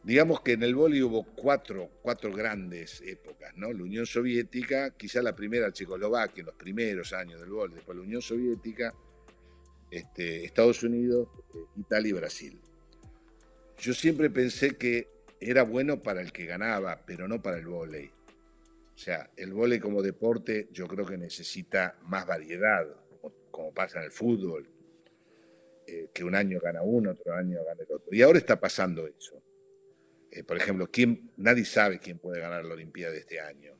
[0.03, 3.71] digamos que en el vóley hubo cuatro, cuatro grandes épocas, ¿no?
[3.71, 8.03] La Unión Soviética, quizá la primera Checoslovaquia, en los primeros años del vóley, después la
[8.03, 8.93] Unión Soviética,
[9.89, 12.59] este, Estados Unidos, eh, Italia y Brasil.
[13.77, 15.07] Yo siempre pensé que
[15.39, 18.09] era bueno para el que ganaba, pero no para el vóley.
[18.95, 22.85] O sea, el vóley como deporte yo creo que necesita más variedad,
[23.51, 24.69] como, pasa en el fútbol,
[25.87, 28.07] eh, que un año gana uno, otro año gana el otro.
[28.11, 29.41] Y ahora está pasando eso.
[30.31, 33.73] Eh, por ejemplo, ¿quién, nadie sabe quién puede ganar la Olimpiada de este año.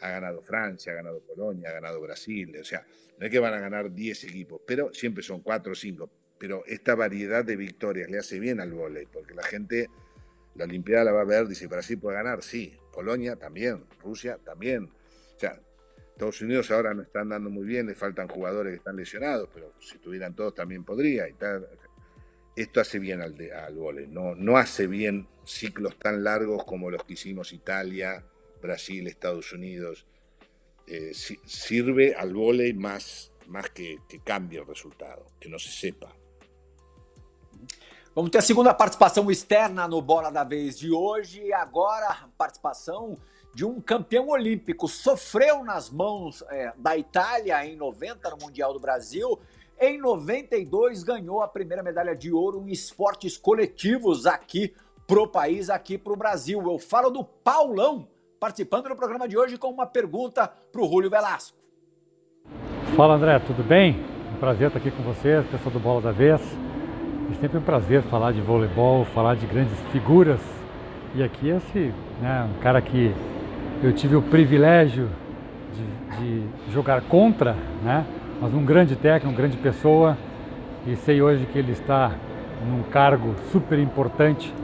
[0.00, 2.54] Ha ganado Francia, ha ganado Polonia, ha ganado Brasil.
[2.60, 2.86] O sea,
[3.18, 6.10] no es que van a ganar 10 equipos, pero siempre son 4 o 5.
[6.38, 9.88] Pero esta variedad de victorias le hace bien al vóley, porque la gente
[10.56, 12.74] la Olimpiada la va a ver, dice, Brasil puede ganar, sí.
[12.92, 14.84] Polonia también, Rusia también.
[14.84, 15.60] O sea,
[16.12, 19.74] Estados Unidos ahora no están dando muy bien, le faltan jugadores que están lesionados, pero
[19.80, 21.26] si tuvieran todos también podría.
[22.56, 27.04] Esto hace bien al, al vóley, no, no hace bien ciclos tan largos como los
[27.04, 28.24] que hicimos Italia,
[28.62, 30.06] Brasil, Estados Unidos.
[30.86, 36.16] Eh, sirve al vóley más, más que, que cambie el resultado, que no se sepa.
[38.16, 41.42] Vamos ter a segunda participação externa no Bola da Vez de hoje.
[41.42, 43.18] E agora, participação
[43.54, 44.88] de um campeão olímpico.
[44.88, 49.38] Sofreu nas mãos é, da Itália em 90 no Mundial do Brasil.
[49.78, 54.72] Em 92 ganhou a primeira medalha de ouro em esportes coletivos aqui
[55.06, 56.62] pro país, aqui pro Brasil.
[56.62, 58.08] Eu falo do Paulão,
[58.40, 61.58] participando do programa de hoje com uma pergunta pro Rúlio Velasco.
[62.96, 64.02] Fala André, tudo bem?
[64.34, 66.40] Um prazer estar aqui com você, pessoal do Bola da Vez.
[67.40, 70.40] Sempre um prazer falar de voleibol, falar de grandes figuras.
[71.14, 73.12] E aqui esse, né, um cara que
[73.82, 75.06] eu tive o privilégio
[76.18, 78.06] de, de jogar contra, né,
[78.40, 80.16] mas um grande técnico, uma grande pessoa.
[80.86, 82.12] E sei hoje que ele está
[82.66, 84.54] num cargo super importante,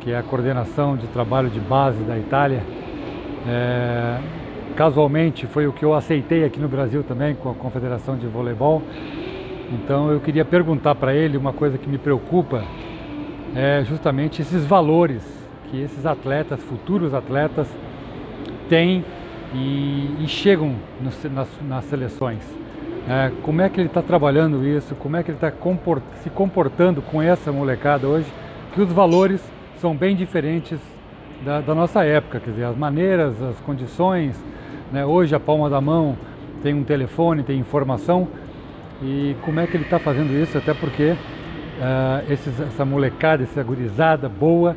[0.00, 2.62] que é a coordenação de trabalho de base da Itália.
[3.48, 4.20] É,
[4.76, 8.80] casualmente foi o que eu aceitei aqui no Brasil também com a Confederação de Voleibol
[9.72, 12.62] então eu queria perguntar para ele uma coisa que me preocupa,
[13.54, 15.22] é justamente esses valores
[15.70, 17.66] que esses atletas, futuros atletas,
[18.68, 19.02] têm
[19.54, 22.42] e, e chegam no, nas, nas, seleções.
[23.08, 24.94] É, como é que ele está trabalhando isso?
[24.94, 28.30] Como é que ele está comport, se comportando com essa molecada hoje?
[28.74, 29.42] Que os valores
[29.78, 30.78] são bem diferentes
[31.42, 34.38] da, da nossa época, quer dizer, as maneiras, as condições.
[34.92, 35.04] Né?
[35.04, 36.16] Hoje a palma da mão
[36.62, 38.28] tem um telefone, tem informação
[39.02, 43.62] e como é que ele está fazendo isso, até porque uh, esses, essa molecada, essa
[43.62, 44.76] gurizada boa,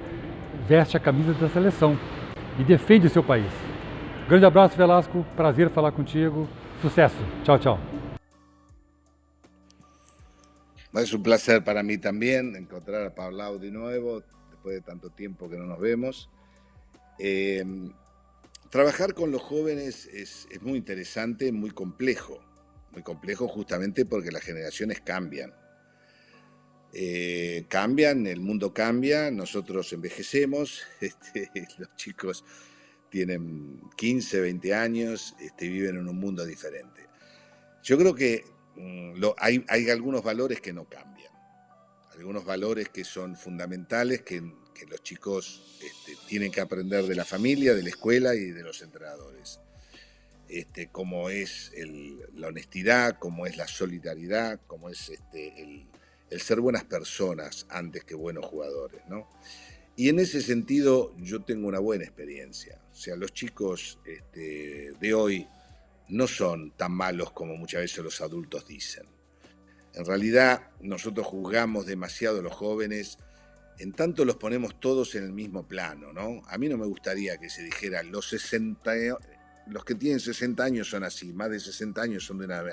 [0.67, 1.97] veste a camisa da seleção
[2.59, 3.51] e defende o seu país.
[4.27, 5.23] Grande abraço, Velasco.
[5.35, 6.47] Prazer falar contigo.
[6.81, 7.17] Sucesso.
[7.43, 7.79] Tchau, tchau.
[10.95, 15.49] Es un placer para mí también encontrar a Pablao de nuevo, después de tanto tiempo
[15.49, 16.29] que no nos vemos.
[17.19, 17.63] Eh,
[18.69, 22.39] trabajar con los jóvenes es, es, muy interesante, muy complejo
[22.95, 25.53] muy complejo justamente porque las generaciones cambian.
[26.93, 32.45] Eh, cambian, el mundo cambia, nosotros envejecemos, este, los chicos
[33.09, 37.05] tienen 15, 20 años, este, viven en un mundo diferente.
[37.83, 38.45] Yo creo que
[38.77, 41.33] mm, hay, hay, algunos valores que no cambian,
[42.17, 44.41] algunos valores que son fundamentales, que,
[44.89, 48.81] los chicos este, tienen que aprender de la familia, de la escuela y de los
[48.81, 49.59] entrenadores
[50.49, 51.71] este, como es
[52.33, 55.87] la honestidad, como es la solidaridad, como es este, el,
[56.39, 59.01] ser buenas personas antes que buenos jugadores.
[59.07, 59.27] ¿no?
[59.95, 62.79] Y en ese sentido yo tengo una buena experiencia.
[62.91, 65.47] O sea, los chicos este, de hoy
[66.09, 69.05] no son tan malos como muchas veces los adultos dicen.
[69.93, 73.17] En realidad nosotros juzgamos demasiado a los jóvenes,
[73.79, 76.41] en tanto los ponemos todos en el mismo plano, ¿no?
[76.47, 78.91] A mí no me gustaría que se dijera los 60,
[79.67, 82.63] los que tienen 60 años son así, más de 60 años son de una...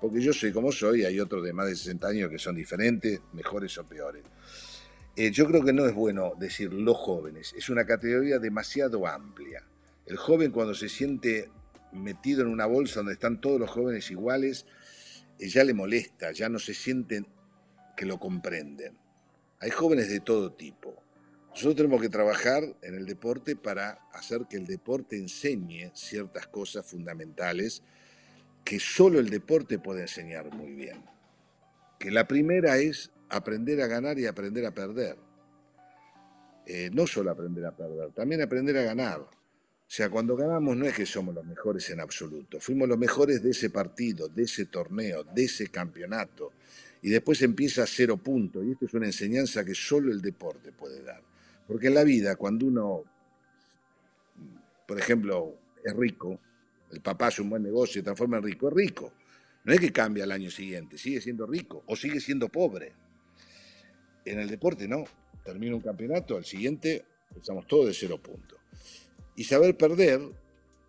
[0.00, 3.20] Porque yo soy como soy, hay otros de más de 60 años que son diferentes,
[3.32, 4.22] mejores o peores.
[5.16, 9.64] Eh, yo creo que no es bueno decir los jóvenes, es una categoría demasiado amplia.
[10.04, 11.50] El joven cuando se siente
[11.92, 14.66] metido en una bolsa donde están todos los jóvenes iguales,
[15.38, 17.26] eh, ya le molesta, ya no se sienten
[17.96, 18.98] que lo comprenden.
[19.60, 21.02] Hay jóvenes de todo tipo.
[21.56, 26.84] Nosotros tenemos que trabajar en el deporte para hacer que el deporte enseñe ciertas cosas
[26.84, 27.82] fundamentales
[28.62, 31.02] que solo el deporte puede enseñar muy bien.
[31.98, 35.16] Que la primera es aprender a ganar y aprender a perder.
[36.66, 39.20] Eh, no solo aprender a perder, también aprender a ganar.
[39.20, 39.30] O
[39.86, 43.52] sea, cuando ganamos no es que somos los mejores en absoluto, fuimos los mejores de
[43.52, 46.52] ese partido, de ese torneo, de ese campeonato.
[47.00, 48.62] Y después empieza a cero puntos.
[48.62, 51.22] Y esto es una enseñanza que solo el deporte puede dar.
[51.66, 53.04] Porque en la vida, cuando uno,
[54.86, 56.38] por ejemplo, es rico,
[56.92, 59.12] el papá hace un buen negocio y transforma en rico, es rico.
[59.64, 62.92] No es que cambia al año siguiente, sigue siendo rico o sigue siendo pobre.
[64.24, 65.04] En el deporte no.
[65.44, 68.58] Termina un campeonato, al siguiente empezamos todos de cero puntos.
[69.36, 70.20] Y saber perder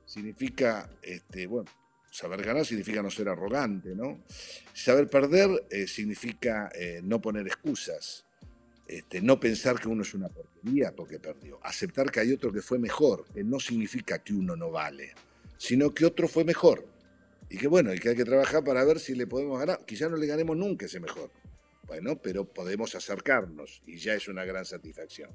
[0.05, 1.69] significa, este, bueno,
[2.11, 4.23] saber ganar significa no ser arrogante, ¿no?
[4.73, 8.25] Saber perder eh, significa eh, no poner excusas,
[8.87, 12.61] este, no pensar que uno es una porquería porque perdió, aceptar que hay otro que
[12.61, 15.13] fue mejor, que no significa que uno no vale,
[15.57, 16.85] sino que otro fue mejor.
[17.49, 19.85] Y que bueno, y que hay que trabajar para ver si le podemos ganar.
[19.85, 21.31] Quizá no le ganemos nunca ese mejor.
[21.87, 25.29] Bueno, pero podemos acercarnos y ya es una gran satisfacción.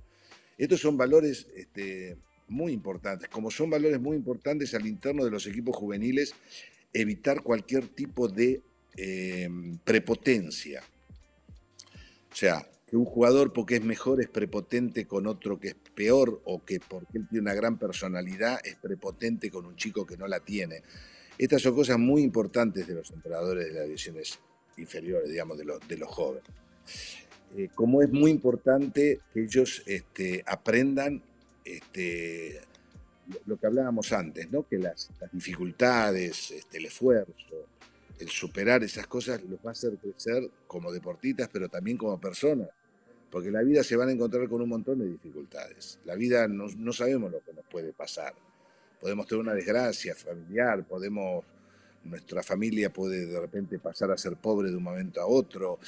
[0.58, 5.46] Estos son valores este, muy importantes, como son valores muy importantes al interno de los
[5.46, 6.34] equipos juveniles,
[6.92, 8.60] evitar cualquier tipo de
[8.96, 10.82] em, prepotencia.
[12.30, 16.42] O sea, que un jugador porque es mejor es prepotente con otro que es peor
[16.44, 20.26] o que porque él tiene una gran personalidad es prepotente con un chico que no
[20.26, 20.82] la tiene.
[21.38, 24.38] Estas son cosas muy importantes de los entrenadores de las divisiones
[24.76, 26.44] inferiores, digamos, de los, de los jóvenes.
[27.56, 31.22] Eh, como es muy importante que ellos este, aprendan
[31.64, 32.60] este,
[33.46, 34.68] lo que hablábamos antes, ¿no?
[34.68, 37.32] que las, dificultades, este, el esfuerzo,
[38.18, 42.68] el superar esas cosas los va a hacer crecer como deportistas, pero también como personas.
[43.32, 45.98] Porque la vida se van a encontrar con un montón de dificultades.
[46.04, 48.34] La vida no, no sabemos lo que nos puede pasar
[49.02, 51.44] podemos tener una desgracia familiar, podemos,
[52.04, 55.80] nuestra familia puede de repente pasar a ser pobre de un momento a otro,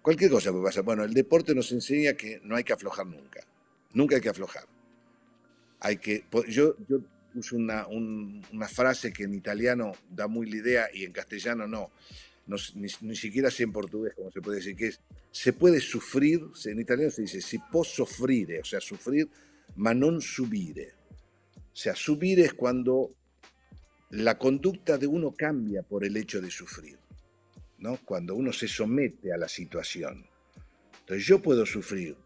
[0.00, 0.82] cualquier cosa puede pasar.
[0.82, 3.46] Bueno, el deporte nos enseña que no hay que aflojar nunca,
[3.92, 4.64] nunca hay que aflojar.
[5.80, 7.00] Hay que, yo, yo
[7.34, 11.90] uso una, una frase que en italiano da muy la idea y en castellano no.
[12.46, 16.40] Ni, ni, siquiera sé en portugués cómo se puede decir, que es, se puede sufrir,
[16.64, 19.28] en italiano se dice, si può soffrire, o sea, sufrir,
[19.76, 20.94] ma non subire.
[21.72, 23.10] O sea, subir es cuando
[24.10, 26.98] la conducta de uno cambia por el hecho de sufrir,
[27.78, 27.98] ¿no?
[28.04, 30.24] Cuando uno se somete a la situación.
[31.00, 32.16] Entonces yo puedo sufrir,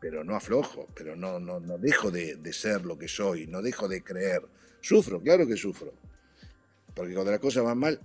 [0.00, 3.88] pero no aflojo, pero no, no, no dejo de, ser lo que soy, no dejo
[3.88, 4.42] de creer.
[4.80, 5.94] Sufro, claro que sufro,
[6.94, 8.00] porque cuando la cosa va mal,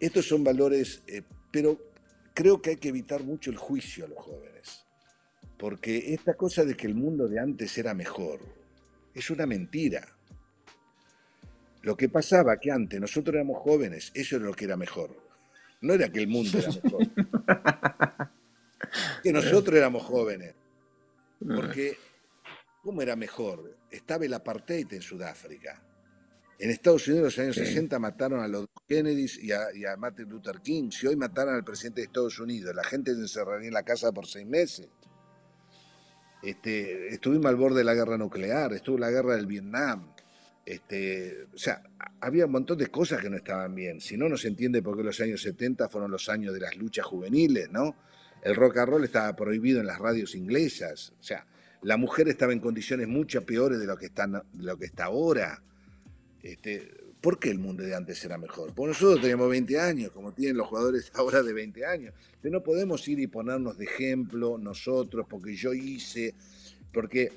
[0.00, 1.78] estos son valores, eh, pero
[2.34, 4.84] creo que hay que evitar mucho el juicio a los jóvenes,
[5.58, 8.40] porque esta cosa de que el mundo de antes era mejor
[9.14, 10.06] es una mentira.
[11.82, 15.10] Lo que pasaba que antes nosotros éramos jóvenes, eso era lo que era mejor.
[15.80, 17.06] No era que el mundo era mejor.
[19.22, 20.54] que nosotros éramos jóvenes.
[21.38, 21.96] Porque,
[22.82, 23.76] ¿cómo era mejor?
[23.90, 25.82] Estaba el apartheid en Sudáfrica.
[26.60, 30.60] En Estados Unidos en los años 60 mataron a los Kennedys y a, Martin Luther
[30.60, 30.90] King.
[30.90, 34.10] Si hoy mataran al presidente de Estados Unidos, la gente se encerraría en la casa
[34.10, 34.88] por seis meses.
[36.42, 40.12] Este, estuvimos al borde de la guerra nuclear, estuvo la guerra del Vietnam.
[40.66, 41.82] Este, o sea,
[42.20, 44.00] había un montón de cosas que no estaban bien.
[44.00, 46.76] Si no, no se entiende por qué los años 70 fueron los años de las
[46.76, 47.94] luchas juveniles, ¿no?
[48.42, 51.12] El rock and roll estaba prohibido en las radios inglesas.
[51.20, 51.46] O sea,
[51.82, 55.04] la mujer estaba en condiciones mucho peores de lo que está, de lo que está
[55.04, 55.62] ahora.
[56.42, 58.72] Este, ¿Por qué el mundo de antes era mejor?
[58.74, 62.14] Porque nosotros teníamos 20 años, como tienen los jugadores ahora de 20 años.
[62.40, 66.34] Pero no podemos ir y ponernos de ejemplo nosotros, porque yo hice,
[66.92, 67.32] porque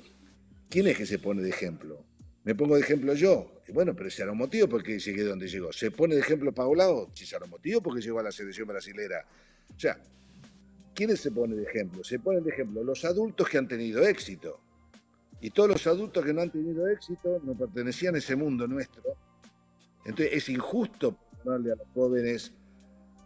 [0.68, 2.04] ¿quién es que se pone de ejemplo?
[2.44, 3.62] Me pongo de ejemplo yo.
[3.72, 5.72] bueno, pero ese era un motivo porque llegué donde llegó.
[5.72, 9.24] Se pone de ejemplo Paulao, si era un motivo porque llegó a la selección brasilera.
[9.74, 9.98] O sea,
[10.94, 12.04] ¿quiénes se ponen de ejemplo?
[12.04, 14.60] Se ponen de ejemplo los adultos que han tenido éxito.
[15.42, 19.02] Y todos los adultos que no han tenido éxito no pertenecían a ese mundo nuestro.
[20.04, 22.52] Entonces es injusto ponerle a los jóvenes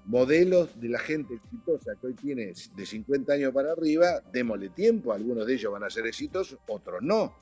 [0.07, 5.13] modelos de la gente exitosa que hoy tiene de 50 años para arriba, démosle tiempo,
[5.13, 7.35] algunos de ellos van a ser exitosos, otros no,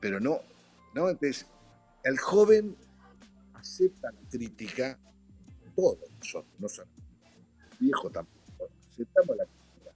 [0.00, 0.40] pero no
[0.94, 1.08] ¿no?
[1.08, 1.46] Entonces,
[2.04, 2.76] el joven
[3.54, 4.98] acepta la crítica,
[5.76, 6.86] todos nosotros, no son
[7.78, 9.92] viejo tampoco, aceptamos la crítica.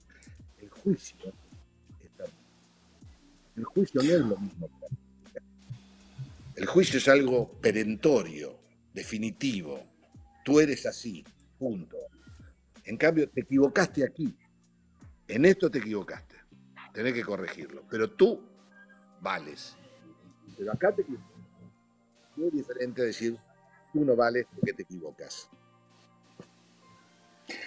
[0.59, 1.33] El juicio
[3.57, 4.70] El juicio no es lo mismo.
[6.57, 8.59] El juicio es algo perentorio,
[8.92, 9.82] definitivo.
[10.44, 11.24] Tú eres así,
[11.59, 11.96] punto.
[12.84, 14.36] En cambio, te equivocaste aquí.
[15.26, 16.36] En esto te equivocaste.
[16.92, 17.84] Tenés que corregirlo.
[17.88, 18.40] Pero tú
[19.20, 19.76] vales
[20.57, 21.28] pero acá te equivocas.
[22.36, 23.38] Muy diferente decir,
[23.92, 25.48] tú no vales porque te equivocas.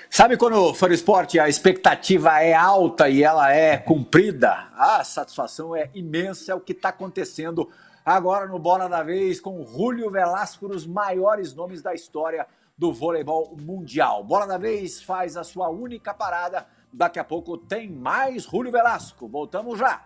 [0.09, 4.69] Sabe quando for esporte a expectativa é alta e ela é cumprida?
[4.73, 7.69] A satisfação é imensa, é o que está acontecendo
[8.05, 13.57] agora no Bola da Vez com Julio Velasco, os maiores nomes da história do voleibol
[13.59, 14.23] mundial.
[14.23, 16.65] Bola da Vez faz a sua única parada.
[16.93, 19.27] Daqui a pouco tem mais Julio Velasco.
[19.27, 20.05] Voltamos já.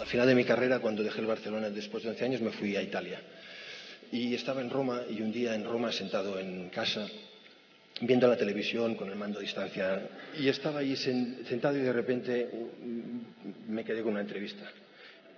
[0.00, 2.74] Al final de mi carrera, cuando dejé el Barcelona después de 11 años, me fui
[2.76, 3.22] a Italia.
[4.10, 7.06] Y estaba en Roma y un día en Roma sentado en casa
[8.00, 12.48] viendo la televisión con el mando a distancia y estaba ahí sentado y de repente
[12.82, 14.64] mm, me quedé con una entrevista.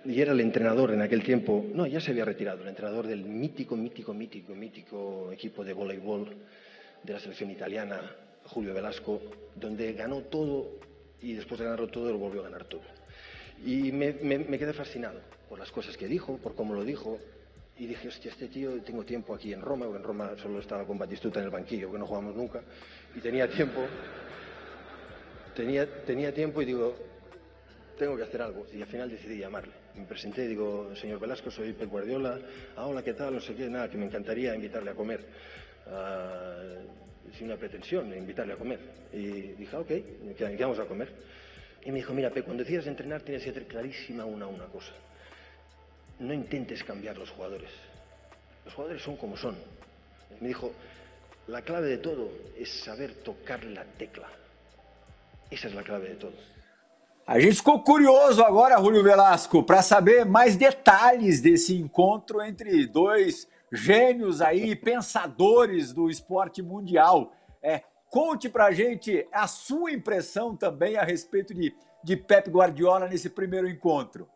[0.05, 3.23] Y era el entrenador en aquel tiempo, no, ya se había retirado, el entrenador del
[3.23, 6.35] mítico, mítico, mítico, mítico equipo de voleibol
[7.03, 7.99] de la selección italiana,
[8.45, 9.21] Julio Velasco,
[9.55, 10.79] donde ganó todo
[11.21, 12.81] y después de ganarlo todo lo volvió a ganar todo.
[13.65, 15.19] Y me, me quedé fascinado
[15.49, 17.19] por las cosas que dijo, por cómo lo dijo,
[17.81, 20.85] y dije, hostia, este tío, tengo tiempo aquí en Roma, porque en Roma solo estaba
[20.85, 22.61] con Batistuta en el banquillo, que no jugamos nunca,
[23.15, 23.83] y tenía tiempo,
[25.55, 26.95] tenía, tenía tiempo y digo,
[27.97, 28.67] tengo que hacer algo.
[28.71, 29.73] Y al final decidí llamarle.
[29.95, 32.39] Me presenté y digo, señor Velasco, soy Pep Guardiola,
[32.75, 33.33] ah, hola, ¿qué tal?
[33.33, 35.25] No sé qué, nada, que me encantaría invitarle a comer.
[35.87, 38.79] Uh, sin una pretensión, invitarle a comer.
[39.11, 39.87] Y dije, ok,
[40.37, 41.09] ¿qué vamos a comer?
[41.83, 44.93] Y me dijo, mira, Pep, cuando decidas entrenar tienes que tener clarísima una, una cosa
[46.21, 47.69] no intentes cambiar los jugadores.
[48.63, 49.55] Los jugadores son como son.
[50.39, 50.71] Me dijo,
[51.47, 54.27] la clave de todo es saber tocar la tecla.
[55.49, 56.33] Essa é a clave de todo.
[57.27, 63.47] A gente ficou curioso agora, Julio Velasco, para saber mais detalhes desse encontro entre dois
[63.71, 67.33] gênios aí, pensadores do esporte mundial.
[67.61, 73.07] É, conte para a gente a sua impressão também a respeito de, de Pep Guardiola
[73.07, 74.27] nesse primeiro encontro.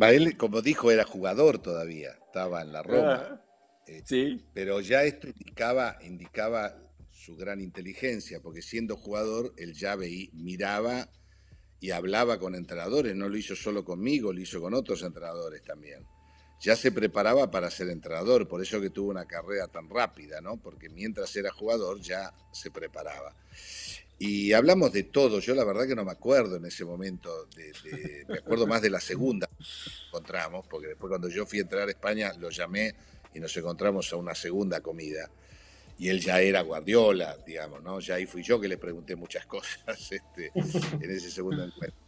[0.00, 3.40] Él, como dijo, era jugador todavía, estaba en la Roma.
[3.86, 4.44] Eh, sí.
[4.52, 6.76] Pero ya esto indicaba, indicaba
[7.10, 11.08] su gran inteligencia, porque siendo jugador, él ya veía, miraba
[11.80, 16.04] y hablaba con entrenadores, no lo hizo solo conmigo, lo hizo con otros entrenadores también.
[16.60, 20.56] Ya se preparaba para ser entrenador, por eso que tuvo una carrera tan rápida, ¿no?
[20.56, 23.36] Porque mientras era jugador ya se preparaba.
[24.18, 25.40] Y hablamos de todo.
[25.40, 27.48] Yo la verdad que no me acuerdo en ese momento.
[28.28, 31.88] Me acuerdo más de la segunda que encontramos, porque después cuando yo fui a entrar
[31.88, 32.94] a España lo llamé
[33.34, 35.30] y nos encontramos a una segunda comida.
[35.98, 38.00] Y él ya era Guardiola, digamos, ¿no?
[38.00, 42.04] Ya ahí fui yo que le pregunté muchas cosas este, en ese segundo encuentro.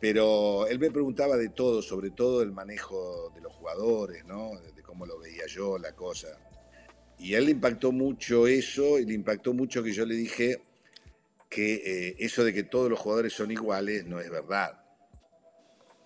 [0.00, 4.52] Pero él me preguntaba de todo, sobre todo el manejo de los jugadores, ¿no?
[4.74, 6.28] De cómo lo veía yo, la cosa.
[7.18, 10.62] Y a él le impactó mucho eso, y le impactó mucho que yo le dije,
[11.48, 14.84] que eh, eso de que todos los jugadores son iguales no es verdad.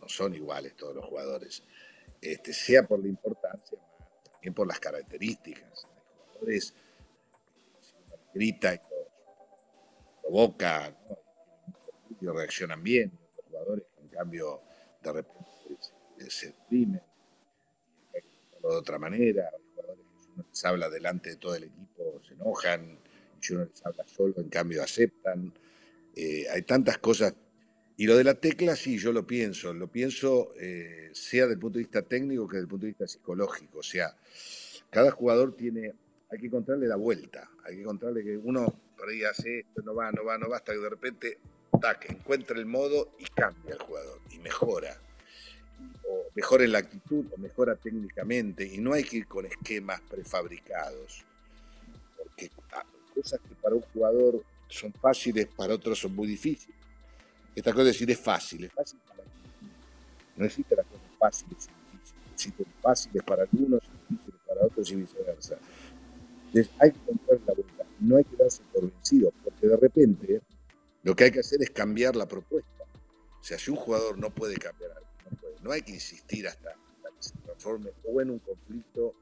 [0.00, 1.62] No son iguales todos los jugadores.
[2.20, 3.78] Este, sea por la importancia,
[4.32, 5.84] también por las características.
[5.84, 8.80] Hay jugadores que grita y
[10.22, 10.96] provoca,
[12.20, 13.12] y reaccionan bien.
[13.36, 14.62] Los jugadores en cambio
[15.02, 15.50] de repente
[16.28, 17.02] se, exprimen
[18.12, 19.50] de otra manera.
[19.52, 21.92] Hay jugadores que uno les habla delante de todo el equipo
[22.26, 22.98] se enojan
[23.50, 25.52] uno les habla solo, en cambio aceptan.
[26.14, 27.34] Eh, hay tantas cosas.
[27.96, 29.72] Y lo de la tecla, sí, yo lo pienso.
[29.72, 32.92] Lo pienso eh, sea desde el punto de vista técnico que desde el punto de
[32.92, 33.78] vista psicológico.
[33.78, 34.16] O sea,
[34.90, 35.92] cada jugador tiene,
[36.30, 37.50] hay que encontrarle la vuelta.
[37.64, 38.66] Hay que encontrarle que uno
[38.96, 41.38] por ahí hace esto, no va, no va, no va, hasta que de repente,
[41.80, 44.96] tac, encuentra el modo y cambia el jugador y mejora.
[46.08, 48.64] O mejora la actitud o mejora técnicamente.
[48.64, 51.24] Y no hay que ir con esquemas prefabricados.
[52.16, 52.84] Porque ah,
[53.14, 56.76] cosas que para un jugador son fáciles, para otros son muy difíciles.
[57.54, 59.22] Esta cosa de decir es fácil, es fácil para
[60.36, 62.22] No existe las cosas fáciles y difíciles.
[62.32, 65.58] Existen fáciles para algunos y difíciles para otros y viceversa.
[66.46, 67.86] Entonces hay que encontrar la vuelta.
[68.00, 70.42] No hay que darse por vencido, porque de repente
[71.02, 72.84] lo que hay que hacer es cambiar la propuesta.
[73.40, 74.92] O sea, si un jugador no puede cambiar
[75.62, 79.14] no, hay que insistir hasta, que se transforme o en un conflicto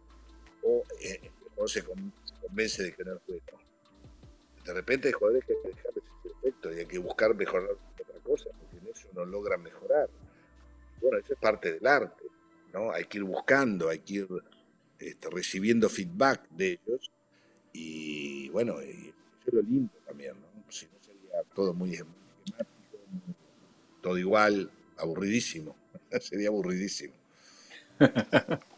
[0.62, 1.30] o, eh,
[1.66, 3.40] se, convence de que no puede
[4.70, 7.70] de repente hay jugadores que hay que dejar ese efecto y hay que buscar mejorar
[7.70, 10.08] otra cosa, porque en eso no logran mejorar.
[11.02, 12.24] Bueno, eso es parte del arte,
[12.72, 12.92] ¿no?
[12.92, 14.28] Hay que ir buscando, hay que ir
[15.00, 17.10] este, recibiendo feedback de ellos
[17.72, 19.12] y bueno, eso
[19.46, 20.70] es lo lindo también, ¿no?
[20.70, 22.28] Si no sería todo muy esquemático,
[24.00, 25.74] todo igual, aburridísimo,
[26.20, 27.14] sería aburridísimo.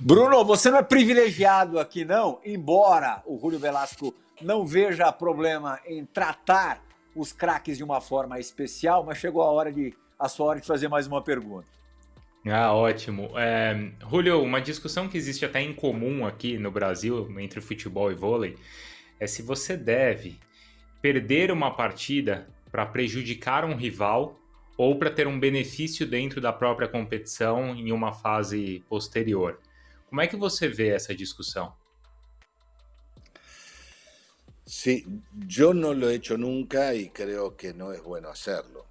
[0.00, 6.04] Bruno, você não é privilegiado aqui, não, embora o Julio Velasco não veja problema em
[6.04, 6.82] tratar
[7.14, 10.66] os craques de uma forma especial, mas chegou a hora de a sua hora de
[10.66, 11.66] fazer mais uma pergunta.
[12.46, 13.30] Ah, ótimo.
[13.38, 18.14] É, Julio, uma discussão que existe até em comum aqui no Brasil entre futebol e
[18.14, 18.56] vôlei
[19.18, 20.38] é se você deve
[21.00, 24.38] perder uma partida para prejudicar um rival
[24.76, 29.58] ou para ter um benefício dentro da própria competição em uma fase posterior.
[30.08, 31.72] Como é que você vê essa discussão?
[34.66, 35.04] Sí,
[35.46, 38.86] yo no lo he hecho nunca y creo que no es bueno hacerlo.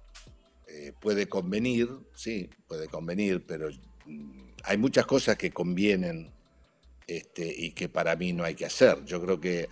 [0.68, 3.68] Eh, puede convenir, sí, puede convenir, pero
[4.06, 6.32] mm, hay muchas cosas que convienen
[7.06, 9.04] este, y que para mí no hay que hacer.
[9.04, 9.68] Yo creo que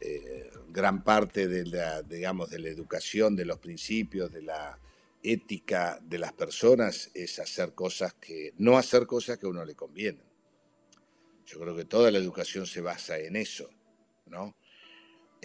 [0.00, 4.78] eh, gran parte de la, digamos, de la educación, de los principios, de la
[5.22, 9.74] ética de las personas es hacer cosas que, no hacer cosas que a uno le
[9.74, 10.24] convienen.
[11.46, 13.70] Yo creo que toda la educación se basa en eso,
[14.26, 14.54] ¿no?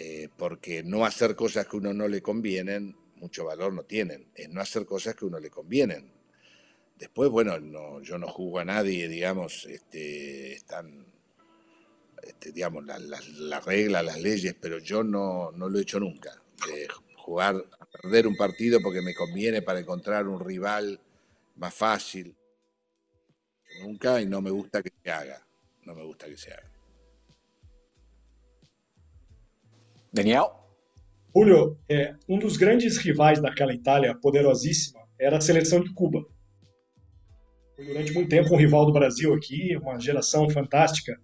[0.00, 4.30] Eh, porque no hacer cosas que a uno no le convienen, mucho valor no tienen,
[4.32, 6.12] es no hacer cosas que a uno le convienen.
[6.96, 11.04] Después, bueno, no, yo no juzgo a nadie, digamos, este, están,
[12.22, 16.30] este, digamos, las la, reglas, las leyes, pero yo no, no lo he hecho nunca.
[16.66, 16.86] De
[17.16, 17.56] jugar,
[18.00, 21.00] perder un partido porque me conviene para encontrar un rival
[21.56, 22.36] más fácil.
[23.82, 25.44] Nunca y no me gusta que se haga.
[25.84, 26.77] No me gusta que se haga.
[30.12, 30.54] Daniel?
[31.34, 36.24] Julio, é, um dos grandes rivais daquela Itália poderosíssima era a seleção de Cuba.
[37.76, 41.16] Foi durante muito tempo um rival do Brasil aqui, uma geração fantástica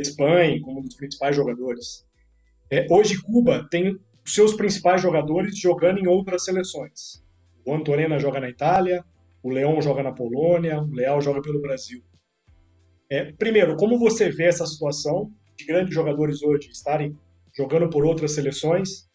[0.00, 2.04] Espanha como um dos principais jogadores.
[2.70, 7.24] É, hoje Cuba tem os seus principais jogadores jogando em outras seleções.
[7.64, 9.04] O Antonena joga na Itália,
[9.42, 12.02] o Leão joga na Polônia, o Leal joga pelo Brasil.
[13.08, 17.16] É, primeiro, como você vê essa situação de grandes jogadores hoje estarem
[17.56, 19.08] jogando por outras seleções?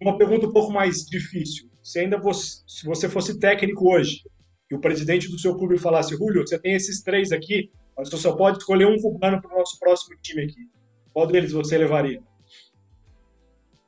[0.00, 1.68] Uma pergunta um pouco mais difícil.
[1.82, 4.22] Se ainda você, se você fosse técnico hoje
[4.70, 8.16] e o presidente do seu clube falasse, Julio, você tem esses três aqui, mas você
[8.16, 10.70] só pode escolher um cubano para o nosso próximo time aqui.
[11.12, 12.22] Qual deles você levaria?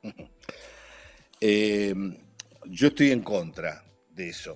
[1.41, 1.93] Eh,
[2.65, 4.55] yo estoy en contra de eso.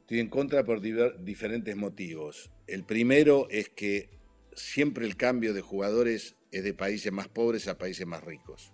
[0.00, 2.50] Estoy en contra por diferentes motivos.
[2.66, 4.08] El primero es que
[4.54, 8.72] siempre el cambio de jugadores es de países más pobres a países más ricos.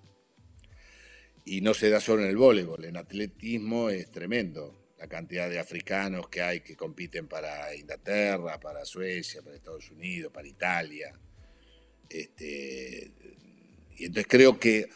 [1.45, 5.59] Y no se da solo en el voleibol, en atletismo es tremendo la cantidad de
[5.59, 11.12] africanos que hay que compiten para Inglaterra, para Suecia, para Estados Unidos, para Italia.
[12.09, 13.12] Este,
[13.97, 14.89] y entonces creo que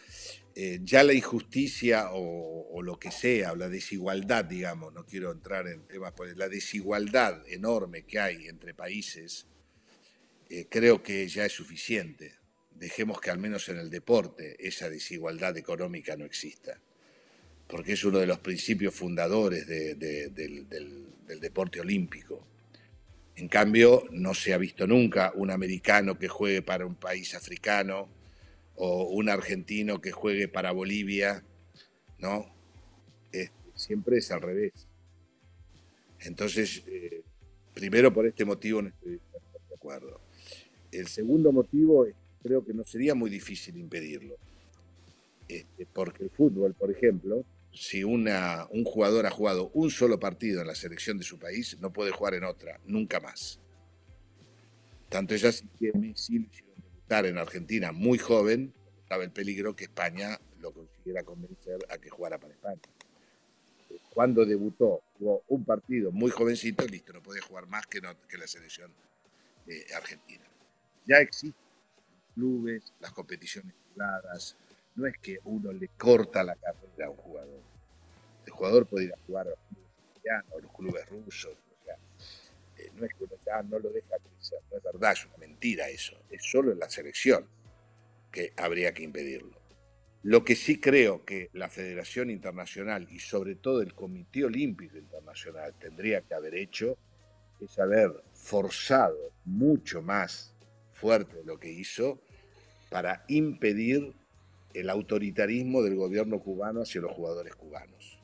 [0.54, 5.68] eh, ya la injusticia o, lo que sea, o la desigualdad, digamos, no quiero entrar
[5.68, 9.46] en temas, pues la desigualdad enorme que hay entre países,
[10.48, 12.39] eh, creo que ya es suficiente.
[12.80, 16.80] Dejemos que al menos en el deporte esa desigualdad económica no exista,
[17.68, 21.06] porque es uno de los principios fundadores del,
[21.40, 22.46] deporte olímpico.
[23.36, 28.08] En cambio, no se ha visto nunca un americano que juegue para un país africano,
[28.76, 31.44] o un argentino que juegue para Bolivia,
[32.18, 32.50] ¿no?
[33.74, 34.86] siempre es al revés.
[36.20, 37.22] Entonces, eh,
[37.72, 40.20] primero por este motivo no estoy de acuerdo.
[40.92, 44.36] El segundo motivo es creo que no sería muy difícil impedirlo.
[45.48, 50.60] Este, porque el fútbol, por ejemplo, si una, un jugador ha jugado un solo partido
[50.60, 53.60] en la selección de su país, no puede jugar en otra, nunca más.
[55.08, 56.48] Tanto es así que Messi
[57.08, 58.72] en Argentina muy joven,
[59.02, 62.80] estaba el peligro que España lo consiguiera convencer a que jugara para España.
[64.14, 68.46] Cuando debutó, jugó un partido muy jovencito listo, no puede jugar más que, que la
[68.46, 68.92] selección
[69.66, 70.44] eh, argentina.
[71.06, 71.69] Ya existen
[72.34, 74.56] clubes, las competiciones privadas,
[74.96, 77.60] no es que uno le corta la carrera a un jugador.
[78.46, 81.56] El jugador puede ir a jugar a los clubes italianos, a los clubes rusos,
[82.80, 85.36] eh, no es que uno ya no lo deja crecer, no es verdad, es una
[85.38, 87.46] mentira eso, es solo en la selección
[88.32, 89.58] que habría que impedirlo.
[90.22, 95.74] Lo que sí creo que la Federación Internacional y sobre todo el Comité Olímpico Internacional
[95.78, 96.96] tendría que haber hecho
[97.58, 100.54] es haber forzado mucho más
[101.00, 102.20] fuerte lo que hizo
[102.90, 104.12] para impedir
[104.74, 108.18] el autoritarismo del gobierno cubano hacia los jugadores cubanos,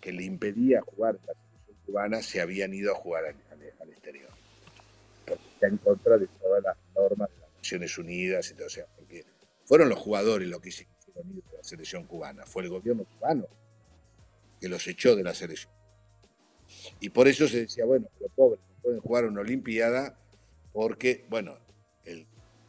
[0.00, 4.30] que le impedía jugar en la selección cubana se habían ido a jugar al, exterior,
[5.26, 8.82] porque está en contra de todas las normas de las Naciones Unidas y todo, eso
[9.64, 10.92] fueron los jugadores los que hicieron
[11.30, 13.46] ir de la selección cubana, fue el gobierno cubano
[14.60, 15.72] que los echó de la selección.
[17.00, 20.18] Y por eso se decía, bueno, los pobres no pueden jugar una Olimpiada
[20.72, 21.58] porque, bueno,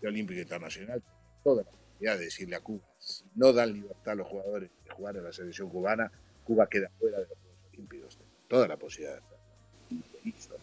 [0.07, 4.15] Olímpico Internacional tiene toda la posibilidad de decirle a Cuba, si no dan libertad a
[4.15, 6.11] los jugadores de jugar en la selección cubana,
[6.43, 8.19] Cuba queda fuera de los Juegos Olímpicos.
[8.47, 10.57] Toda la posibilidad de hacerlo.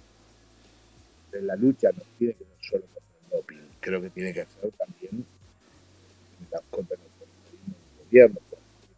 [1.32, 4.72] la lucha no tiene que ver solo contra el doping, creo que tiene que ser
[4.72, 5.26] también
[6.70, 8.40] contra el gobierno,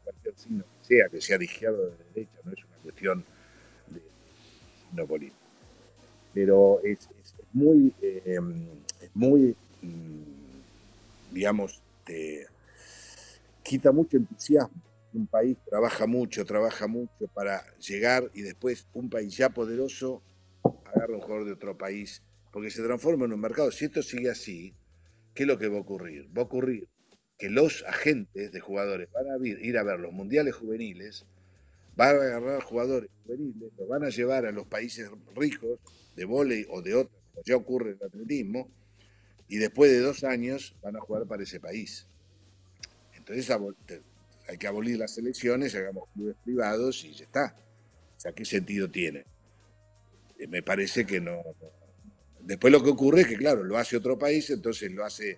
[0.04, 3.24] cualquier signo que sea, que sea de izquierda o de derecha, no es una cuestión
[3.88, 4.02] de
[4.80, 5.36] signo político.
[6.34, 7.08] Pero es,
[7.52, 8.38] muy, eh,
[9.00, 11.80] es muy, mm, digamos,
[13.62, 14.82] quita mucho entusiasmo.
[15.14, 20.22] Un país trabaja mucho, trabaja mucho para llegar y después un país ya poderoso
[20.84, 22.22] agarra un jugador de otro país
[22.52, 23.70] porque se transforma en un mercado.
[23.70, 24.74] Si esto sigue así,
[25.34, 26.28] ¿qué es lo que va a ocurrir?
[26.36, 26.88] Va a ocurrir
[27.38, 31.24] que los agentes de jugadores van a ir a ver los mundiales juveniles,
[31.96, 35.78] van a agarrar jugadores juveniles, los van a llevar a los países ricos
[36.16, 38.68] de vóley o de otros, como ya ocurre en el atletismo,
[39.48, 42.06] y después de dos años van a jugar para ese país.
[43.14, 43.50] Entonces
[44.48, 47.56] hay que abolir las elecciones, hagamos clubes privados y ya está.
[48.16, 49.24] O sea, ¿qué sentido tiene?
[50.38, 51.42] Eh, me parece que no,
[52.48, 55.36] Después lo que ocurre es que, claro, lo hace otro país, entonces lo hace,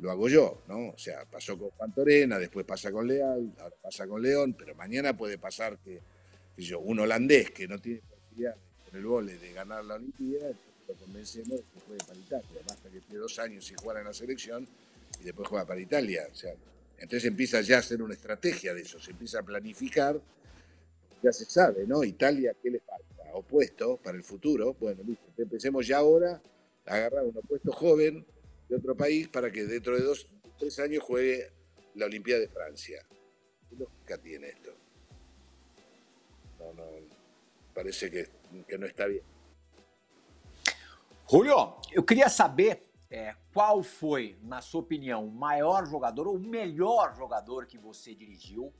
[0.00, 0.88] lo hago yo, ¿no?
[0.88, 5.16] O sea, pasó con Pantorena, después pasa con Leal, ahora pasa con León, pero mañana
[5.16, 6.00] puede pasar que,
[6.56, 10.52] yo, un holandés que no tiene posibilidad con el vole de ganar la Olimpiada,
[10.88, 12.62] lo convencemos de que juegue para Italia.
[12.66, 14.66] Basta que tiene dos años y jugar en la selección
[15.20, 16.26] y después juega para Italia.
[16.30, 16.54] O sea,
[16.98, 20.20] entonces empieza ya a hacer una estrategia de eso, se empieza a planificar,
[21.22, 22.02] ya se sabe, ¿no?
[22.02, 23.08] Italia, ¿qué le falta?
[23.32, 26.40] opuesto para el futuro, bueno, listo, empecemos ya ahora
[26.86, 28.26] a agarrar un opuesto joven
[28.68, 30.26] de otro país para que dentro de dos,
[30.58, 31.50] tres años juegue
[31.94, 33.04] la Olimpiada de Francia.
[33.68, 34.74] ¿Qué lógica tiene esto?
[36.58, 36.84] No, no,
[37.74, 38.28] parece que,
[38.66, 39.37] que não está bien.
[41.30, 46.40] Julio, eu queria saber é, qual foi, na sua opinião, o maior jogador ou o
[46.40, 48.72] melhor jogador que você dirigiu,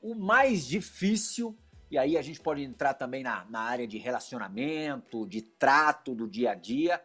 [0.00, 1.58] o mais difícil
[1.90, 6.28] E aí a gente pode entrar também na, na área de relacionamento, de trato do
[6.28, 7.02] dia a dia.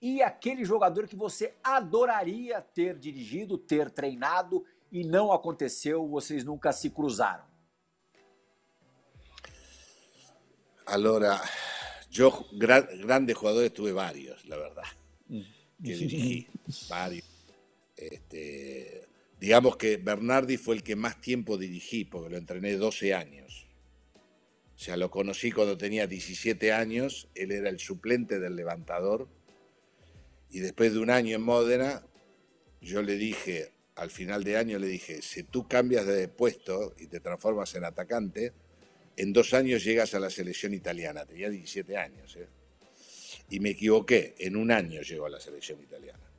[0.00, 6.72] E aquele jogador que você adoraria ter dirigido, ter treinado e não aconteceu, vocês nunca
[6.72, 7.44] se cruzaram.
[10.86, 11.38] Allora,
[12.12, 14.84] yo gra grandes jugadores tuve varios, la verdad,
[15.82, 16.46] que dirigí,
[16.90, 17.24] varios.
[17.96, 19.08] Este,
[19.40, 23.66] digamos que Bernardi fue el que más tiempo dirigí, porque lo entrené 12 años.
[24.76, 29.28] O sea, lo conocí cuando tenía 17 años, él era el suplente del levantador.
[30.50, 32.04] Y después de un año en Módena,
[32.82, 37.06] yo le dije, al final de año le dije, si tú cambias de puesto y
[37.06, 38.52] te transformas en atacante,
[39.16, 41.26] en dos años llegas a la selección italiana.
[41.26, 42.36] Tenía 17 años.
[42.36, 42.48] ¿eh?
[43.50, 46.30] Y me equivoqué, en un año llegó a la selección italiana.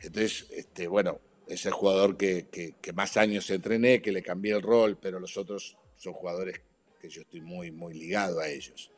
[0.00, 4.98] Entonces, este, bueno, es el jugador que, más años entrené, que le cambié el rol,
[5.00, 6.60] pero los otros son jugadores
[7.00, 8.90] que yo estoy muy, muy ligado a ellos.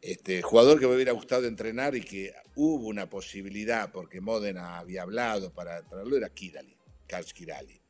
[0.00, 5.02] Este, jugador que me hubiera gustado entrenar y que hubo una posibilidad, porque Modena había
[5.02, 7.80] hablado para traerlo, era Kirali, Karls Kirali.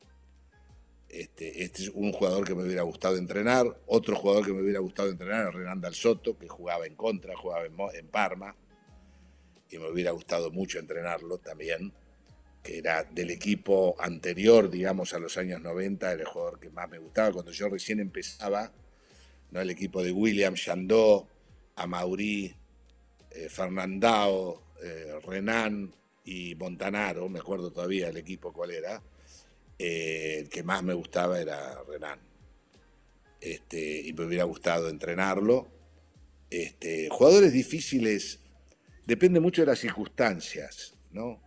[1.15, 3.65] Este, este, es un jugador que me hubiera gustado entrenar.
[3.85, 7.37] Otro jugador que me hubiera gustado entrenar era Renan Dal Soto, que jugaba en contra,
[7.37, 8.53] jugaba en, Parma.
[9.69, 11.93] Y me hubiera gustado mucho entrenarlo también,
[12.61, 16.89] que era del equipo anterior, digamos, a los años 90, era el jugador que más
[16.89, 17.31] me gustaba.
[17.31, 18.73] Cuando yo recién empezaba,
[19.53, 21.29] el equipo de William, Chandó,
[21.77, 22.53] Amaury,
[23.31, 25.95] eh, Fernandao, eh, Renan
[26.25, 29.01] y Montanaro, me acuerdo todavía el equipo cuál era,
[29.77, 32.19] eh, el que más me gustaba era Renan.
[33.41, 35.67] Este, y me hubiera gustado entrenarlo.
[36.49, 38.39] Este, jugadores difíciles,
[39.05, 41.41] depende mucho de las circunstancias, ¿no?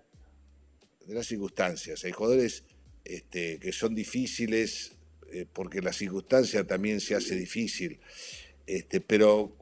[1.07, 2.05] De las circunstancias.
[2.05, 2.65] Hay jugadores
[3.05, 4.93] este, que son difíciles
[5.33, 8.01] eh, porque la circunstancia también se hace difícil.
[8.67, 9.57] Este, pero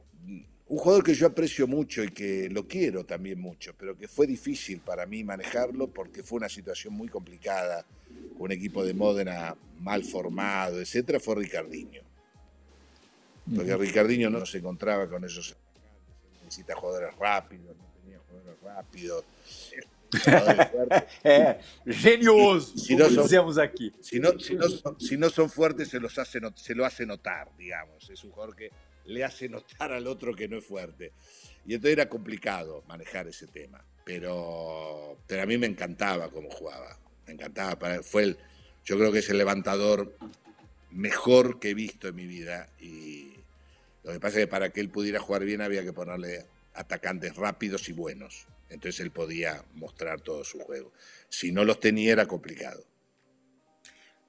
[0.69, 4.27] un jugador que yo aprecio mucho y que lo quiero también mucho, pero que fue
[4.27, 7.85] difícil para mí manejarlo porque fue una situación muy complicada,
[8.37, 12.01] un equipo de Módena mal formado, etcétera, fue Ricardinho.
[13.55, 15.55] Porque Ricardinho no se encontraba con esos
[16.43, 19.23] necesita jugadores rápidos, no tenía jugadores rápidos.
[21.23, 23.91] é, genioso, si no son, aquí.
[23.99, 27.05] Si no, si, no son, si no son fuertes, se, los hace, se lo hace
[27.05, 28.09] notar, digamos.
[28.09, 28.71] Es un jugador que
[29.05, 31.11] le hace notar al otro que no es fuerte.
[31.65, 33.83] Y entonces era complicado manejar ese tema.
[34.05, 36.97] Pero, pero a mí me encantaba cómo jugaba.
[37.27, 38.01] Me encantaba.
[38.03, 38.37] Fue el,
[38.83, 40.17] yo creo que es el levantador
[40.91, 42.69] mejor que he visto en mi vida.
[42.79, 43.33] Y
[44.03, 47.35] lo que pasa es que para que él pudiera jugar bien había que ponerle atacantes
[47.35, 48.47] rápidos y buenos.
[48.69, 50.91] Entonces él podía mostrar todo su juego.
[51.29, 52.83] Si no los tenía, era complicado.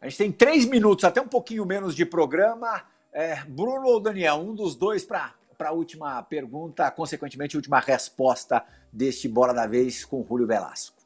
[0.00, 2.84] A gente tem três minutos, até um pouquinho menos de programa.
[3.12, 9.26] É, Bruno ou Daniel, um dos dois para a última pergunta, consequentemente, última resposta deste
[9.26, 11.02] Bola da Vez com Julio Velasco.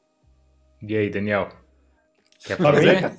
[0.83, 1.49] E aí, Daniel?
[2.45, 3.17] Quer fazer?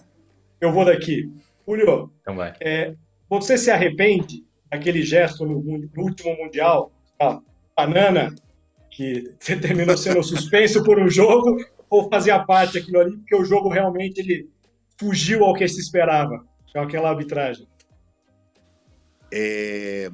[0.59, 1.31] Eu vou daqui.
[1.67, 2.53] Julio, então vai.
[2.59, 2.93] É,
[3.29, 7.41] você se arrepende daquele gesto no, no último Mundial, a
[7.75, 8.33] banana,
[8.89, 11.57] que você terminou sendo suspenso por um jogo,
[11.89, 14.49] ou fazia parte daquilo ali, porque o jogo realmente ele
[14.97, 17.67] fugiu ao que se esperava, com aquela arbitragem?
[19.31, 20.09] Eh,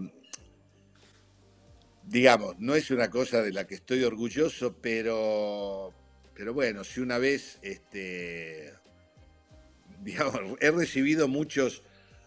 [2.03, 5.93] digamos, no es una cosa de la que estoy orgulloso, pero,
[6.33, 8.73] pero bueno, si una vez, este,
[10.03, 11.83] digamos, he recibido muchos,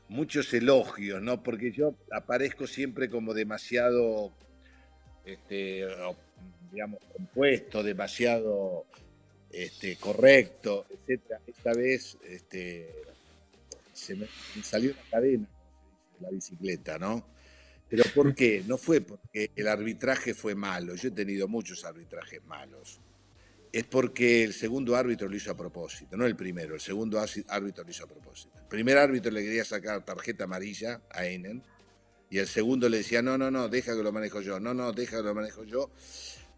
[0.09, 1.43] muchos elogios, ¿no?
[1.43, 4.33] Porque yo aparezco siempre como demasiado,
[5.25, 5.87] este,
[6.73, 8.87] digamos, compuesto, demasiado
[9.51, 11.23] este, correcto, etc.
[11.47, 12.91] Esta vez este,
[13.93, 14.27] se me
[14.62, 15.47] salió una cadena
[16.23, 17.27] la bicicleta, ¿no?
[17.89, 18.62] Pero ¿por qué?
[18.66, 23.01] No fue porque el arbitraje fue malo, yo he tenido muchos arbitrajes malos.
[23.73, 27.85] Es porque el segundo árbitro lo hizo a propósito, no el primero, el segundo árbitro
[27.85, 28.59] lo hizo a propósito.
[28.59, 31.62] El primer árbitro le quería sacar tarjeta amarilla a Einen
[32.29, 34.93] y el segundo le decía, no, no, no, deja que lo manejo yo, no, no,
[34.93, 35.91] deja que lo manejo yo,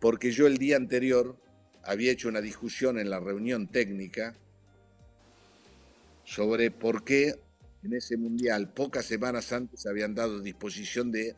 [0.00, 1.36] porque yo el día anterior
[1.84, 4.34] había hecho una discusión en la reunión técnica
[6.24, 7.34] sobre por qué
[7.84, 11.36] en ese mundial, pocas semanas antes habían dado disposición de,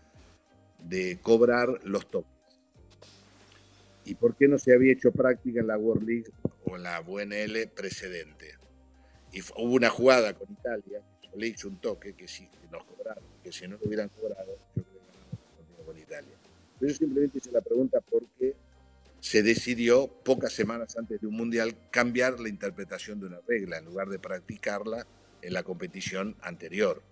[1.20, 2.35] cobrar los toques.
[4.06, 6.30] ¿Y por qué no se había hecho práctica en la World League
[6.64, 8.54] o en la UNL precedente?
[9.32, 11.02] Y hubo una jugada con Italia,
[11.36, 14.82] le hizo un toque que sí, nos cobraron, que si no lo hubieran cobrado, yo
[14.82, 16.32] creo que ganamos con Italia.
[16.78, 18.54] Pero yo simplemente hice la pregunta por qué
[19.20, 23.78] se decidió, pocas semanas antes de un mundial, cambiar la interpretación de una regla.
[23.78, 25.04] En lugar de practicarla,
[25.42, 27.02] en la competición anterior.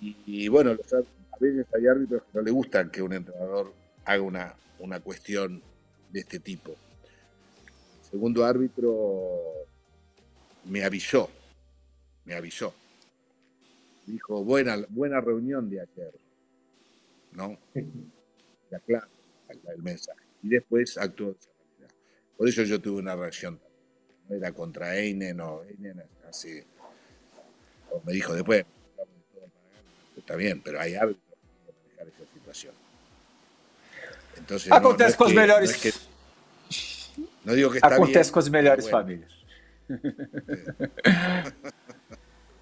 [0.00, 3.72] Y, bueno, a veces hay árbitros que no le gustan que un entrenador
[4.04, 5.62] haga una, una cuestión
[6.10, 6.72] de este tipo.
[6.72, 9.40] El segundo árbitro
[10.64, 11.30] me avisó,
[12.24, 12.74] me avisó.
[14.06, 16.12] Dijo, buena, buena reunión de ayer.
[17.32, 17.58] ¿No?
[18.70, 19.08] La clase,
[19.74, 20.20] el mensaje.
[20.42, 21.94] Y después actuó de esa manera.
[22.36, 23.60] Por eso yo tuve una reacción.
[24.28, 25.94] No era contra Eine, no, Eine
[26.28, 26.62] así
[28.04, 28.64] me dijo después,
[30.16, 32.74] está bien, pero hay árbitros que manejar esa situación.
[34.38, 36.08] Entonces, Acontece no, com as melhores.
[37.44, 39.32] Não digo que está Acontece bien, com as melhores famílias.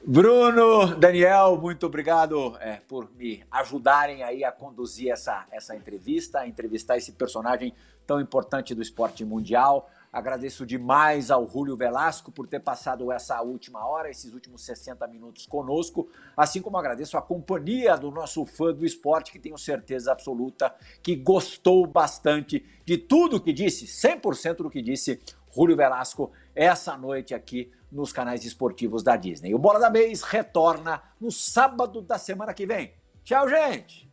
[0.02, 6.48] Bruno, Daniel, muito obrigado é, por me ajudarem aí a conduzir essa, essa entrevista, a
[6.48, 7.74] entrevistar esse personagem
[8.06, 9.90] tão importante do esporte mundial.
[10.12, 15.46] Agradeço demais ao Júlio Velasco por ter passado essa última hora, esses últimos 60 minutos
[15.46, 20.74] conosco, assim como agradeço a companhia do nosso fã do esporte, que tenho certeza absoluta
[21.00, 25.20] que gostou bastante de tudo que disse, 100% do que disse
[25.54, 29.54] Júlio Velasco essa noite aqui nos canais esportivos da Disney.
[29.54, 32.92] O Bola da Vez retorna no sábado da semana que vem.
[33.24, 34.08] Tchau, gente!